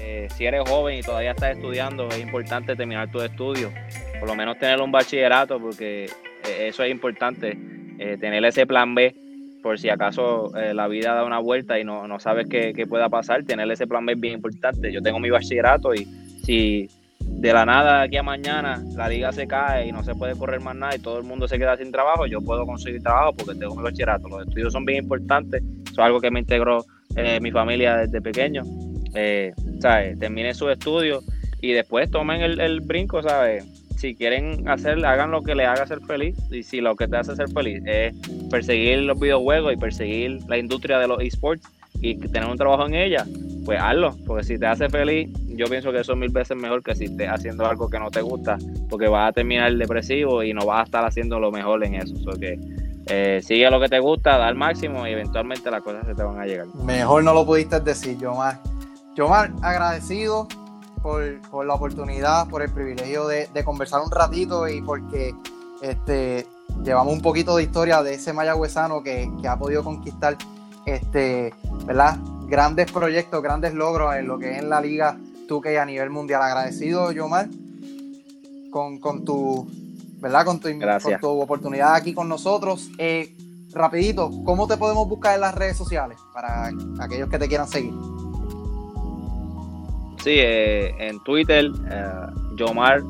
Eh, 0.00 0.28
si 0.36 0.46
eres 0.46 0.68
joven 0.68 0.98
y 0.98 1.02
todavía 1.02 1.32
estás 1.32 1.56
estudiando, 1.56 2.08
es 2.08 2.18
importante 2.18 2.74
terminar 2.74 3.10
tus 3.10 3.24
estudios, 3.24 3.72
por 4.18 4.28
lo 4.28 4.34
menos 4.34 4.58
tener 4.58 4.80
un 4.80 4.90
bachillerato, 4.90 5.60
porque 5.60 6.04
eh, 6.04 6.68
eso 6.68 6.82
es 6.82 6.90
importante, 6.90 7.56
tener 8.20 8.44
ese 8.44 8.64
plan 8.64 8.94
B 8.94 9.12
por 9.62 9.78
si 9.78 9.88
acaso 9.88 10.56
eh, 10.56 10.72
la 10.72 10.88
vida 10.88 11.14
da 11.14 11.24
una 11.24 11.38
vuelta 11.38 11.78
y 11.78 11.84
no, 11.84 12.06
no 12.06 12.20
sabes 12.20 12.46
qué, 12.48 12.86
pueda 12.88 13.08
pasar, 13.08 13.44
tener 13.44 13.70
ese 13.70 13.86
plan 13.86 14.06
B 14.06 14.12
es 14.12 14.20
bien 14.20 14.34
importante. 14.34 14.92
Yo 14.92 15.02
tengo 15.02 15.18
mi 15.18 15.30
bachillerato 15.30 15.94
y 15.94 16.04
si 16.42 16.88
de 17.38 17.52
la 17.52 17.64
nada 17.64 18.02
aquí 18.02 18.16
a 18.16 18.22
mañana 18.24 18.82
la 18.96 19.08
liga 19.08 19.32
se 19.32 19.46
cae 19.46 19.86
y 19.86 19.92
no 19.92 20.02
se 20.02 20.14
puede 20.14 20.34
correr 20.36 20.60
más 20.60 20.74
nada 20.74 20.96
y 20.96 20.98
todo 20.98 21.18
el 21.18 21.24
mundo 21.24 21.46
se 21.46 21.56
queda 21.56 21.76
sin 21.76 21.92
trabajo, 21.92 22.26
yo 22.26 22.40
puedo 22.40 22.66
conseguir 22.66 23.00
trabajo 23.00 23.32
porque 23.32 23.58
tengo 23.58 23.76
mi 23.76 23.82
bachillerato. 23.82 24.28
Los 24.28 24.46
estudios 24.48 24.72
son 24.72 24.84
bien 24.84 25.04
importantes, 25.04 25.62
eso 25.84 25.92
es 25.92 25.98
algo 25.98 26.20
que 26.20 26.32
me 26.32 26.40
integró 26.40 26.84
eh, 27.14 27.38
mi 27.40 27.52
familia 27.52 27.96
desde 27.98 28.20
pequeño. 28.20 28.62
Eh, 29.14 29.52
¿sabes? 29.80 30.18
Terminen 30.18 30.54
sus 30.54 30.70
estudios 30.72 31.24
y 31.60 31.72
después 31.72 32.10
tomen 32.10 32.40
el, 32.40 32.60
el 32.60 32.80
brinco, 32.80 33.22
¿sabes? 33.22 33.64
si 33.98 34.14
quieren 34.14 34.68
hacer, 34.68 35.04
hagan 35.04 35.32
lo 35.32 35.42
que 35.42 35.56
les 35.56 35.66
haga 35.66 35.86
ser 35.86 36.00
feliz. 36.00 36.36
Y 36.50 36.62
si 36.62 36.80
lo 36.80 36.94
que 36.94 37.08
te 37.08 37.16
hace 37.16 37.34
ser 37.34 37.48
feliz 37.50 37.82
es 37.84 38.14
perseguir 38.48 39.00
los 39.00 39.18
videojuegos 39.18 39.72
y 39.72 39.76
perseguir 39.76 40.38
la 40.48 40.56
industria 40.56 40.98
de 41.00 41.08
los 41.08 41.20
esports 41.20 41.68
y 42.00 42.16
tener 42.16 42.48
un 42.48 42.56
trabajo 42.56 42.86
en 42.86 42.94
ella, 42.94 43.26
pues 43.68 43.82
hazlo. 43.82 44.16
Porque 44.26 44.44
si 44.44 44.58
te 44.58 44.66
hace 44.66 44.88
feliz, 44.88 45.30
yo 45.46 45.66
pienso 45.66 45.92
que 45.92 46.00
eso 46.00 46.12
es 46.12 46.18
mil 46.18 46.30
veces 46.30 46.56
mejor 46.56 46.82
que 46.82 46.94
si 46.94 47.04
estés 47.04 47.28
haciendo 47.28 47.66
algo 47.66 47.90
que 47.90 47.98
no 47.98 48.10
te 48.10 48.22
gusta, 48.22 48.56
porque 48.88 49.08
vas 49.08 49.28
a 49.28 49.32
terminar 49.34 49.70
depresivo 49.74 50.42
y 50.42 50.54
no 50.54 50.64
vas 50.64 50.80
a 50.80 50.82
estar 50.84 51.04
haciendo 51.04 51.38
lo 51.38 51.52
mejor 51.52 51.84
en 51.84 51.96
eso. 51.96 52.14
O 52.26 52.34
que 52.38 52.58
eh, 53.08 53.40
sigue 53.44 53.70
lo 53.70 53.78
que 53.78 53.90
te 53.90 53.98
gusta, 53.98 54.38
da 54.38 54.48
al 54.48 54.54
máximo 54.54 55.06
y 55.06 55.10
eventualmente 55.10 55.70
las 55.70 55.82
cosas 55.82 56.06
se 56.06 56.14
te 56.14 56.22
van 56.22 56.40
a 56.40 56.46
llegar. 56.46 56.66
Mejor 56.82 57.22
no 57.22 57.34
lo 57.34 57.44
pudiste 57.44 57.78
decir, 57.80 58.16
Yomar. 58.16 58.58
Yomar, 59.16 59.52
agradecido 59.60 60.48
por, 61.02 61.22
la 61.66 61.74
oportunidad, 61.74 62.48
por 62.48 62.62
el 62.62 62.72
privilegio 62.72 63.26
de, 63.26 63.48
conversar 63.66 64.00
un 64.00 64.10
ratito 64.10 64.66
y 64.66 64.80
porque 64.80 65.34
este, 65.82 66.46
llevamos 66.82 67.12
un 67.12 67.20
poquito 67.20 67.54
de 67.54 67.64
historia 67.64 68.02
de 68.02 68.14
ese 68.14 68.32
mayagüezano 68.32 69.02
que, 69.02 69.30
que 69.42 69.46
ha 69.46 69.58
podido 69.58 69.84
conquistar 69.84 70.38
este, 70.86 71.52
¿verdad? 71.84 72.16
Grandes 72.48 72.90
proyectos, 72.90 73.42
grandes 73.42 73.74
logros 73.74 74.16
en 74.16 74.26
lo 74.26 74.38
que 74.38 74.52
es 74.52 74.58
en 74.58 74.70
la 74.70 74.80
liga 74.80 75.16
2 75.48 75.66
a 75.80 75.84
nivel 75.84 76.10
mundial. 76.10 76.42
Agradecido, 76.42 77.12
Yomar, 77.12 77.48
con, 78.70 78.98
con 78.98 79.24
tu, 79.24 79.68
¿verdad? 80.20 80.44
Con 80.44 80.58
tu, 80.58 80.68
con 81.02 81.20
tu 81.20 81.28
oportunidad 81.40 81.94
aquí 81.94 82.14
con 82.14 82.28
nosotros. 82.28 82.90
Eh, 82.98 83.34
rapidito, 83.72 84.30
¿cómo 84.44 84.66
te 84.66 84.76
podemos 84.76 85.08
buscar 85.08 85.34
en 85.34 85.42
las 85.42 85.54
redes 85.54 85.76
sociales 85.76 86.18
para 86.32 86.70
aquellos 87.00 87.28
que 87.28 87.38
te 87.38 87.48
quieran 87.48 87.68
seguir? 87.68 87.92
Sí, 90.24 90.34
eh, 90.34 90.94
en 90.98 91.22
Twitter, 91.22 91.66
eh, 91.90 92.26
Jomar 92.58 93.02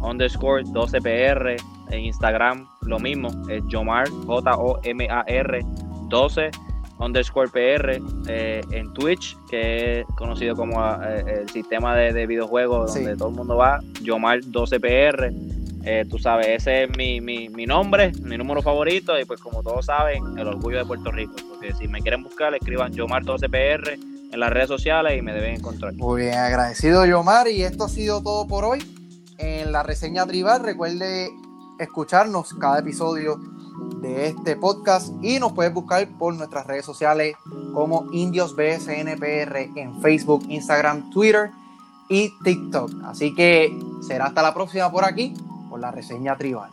underscore 0.00 0.64
12PR, 0.64 1.56
en 1.90 2.00
Instagram 2.00 2.66
lo 2.82 2.98
mismo, 2.98 3.30
es 3.48 3.62
Jomar, 3.70 4.08
J-O-M-A-R 4.26 5.60
12 6.08 6.50
underscore 7.04 7.48
PR, 7.48 8.00
eh, 8.28 8.60
en 8.70 8.92
Twitch, 8.92 9.36
que 9.50 10.00
es 10.00 10.06
conocido 10.16 10.54
como 10.54 10.82
el 11.02 11.48
sistema 11.48 11.96
de, 11.96 12.26
videojuegos 12.26 12.94
donde 12.94 13.16
todo 13.16 13.28
el 13.28 13.34
mundo 13.34 13.56
va, 13.56 13.80
Jomar 14.04 14.40
12PR. 14.40 16.08
tú 16.08 16.18
sabes, 16.18 16.48
ese 16.48 16.84
es 16.84 16.96
mi, 16.96 17.20
mi, 17.20 17.48
mi, 17.48 17.66
nombre, 17.66 18.12
mi 18.22 18.36
número 18.36 18.62
favorito 18.62 19.18
y 19.18 19.24
pues 19.24 19.40
como 19.40 19.62
todos 19.62 19.86
saben, 19.86 20.38
el 20.38 20.46
orgullo 20.46 20.78
de 20.78 20.84
Puerto 20.84 21.10
Rico. 21.10 21.34
Porque 21.48 21.72
si 21.74 21.88
me 21.88 22.00
quieren 22.00 22.22
buscar, 22.22 22.54
escriban 22.54 22.96
Jomar 22.96 23.24
12PR 23.24 23.98
en 24.32 24.40
las 24.40 24.50
redes 24.50 24.68
sociales 24.68 25.18
y 25.18 25.22
me 25.22 25.32
deben 25.32 25.56
encontrar. 25.56 25.92
Muy 25.94 26.22
bien, 26.22 26.34
agradecido 26.34 27.04
Yomar 27.04 27.48
y 27.48 27.62
esto 27.62 27.84
ha 27.84 27.88
sido 27.88 28.22
todo 28.22 28.46
por 28.46 28.64
hoy. 28.64 28.82
En 29.38 29.72
la 29.72 29.82
reseña 29.82 30.26
tribal 30.26 30.62
recuerde 30.62 31.30
escucharnos 31.78 32.54
cada 32.54 32.78
episodio 32.78 33.38
de 34.00 34.28
este 34.28 34.56
podcast 34.56 35.12
y 35.22 35.38
nos 35.38 35.52
puedes 35.52 35.72
buscar 35.72 36.08
por 36.18 36.34
nuestras 36.34 36.66
redes 36.66 36.84
sociales 36.84 37.36
como 37.72 38.06
Indios 38.12 38.54
BSNPR 38.54 39.70
en 39.76 40.00
Facebook, 40.00 40.44
Instagram, 40.48 41.10
Twitter. 41.10 41.50
y 42.08 42.30
TikTok. 42.44 42.90
Así 43.04 43.34
que 43.34 43.72
será 44.06 44.26
hasta 44.26 44.42
la 44.42 44.52
próxima 44.52 44.90
por 44.90 45.04
aquí, 45.04 45.34
por 45.70 45.80
la 45.80 45.90
reseña 45.90 46.36
tribal. 46.36 46.70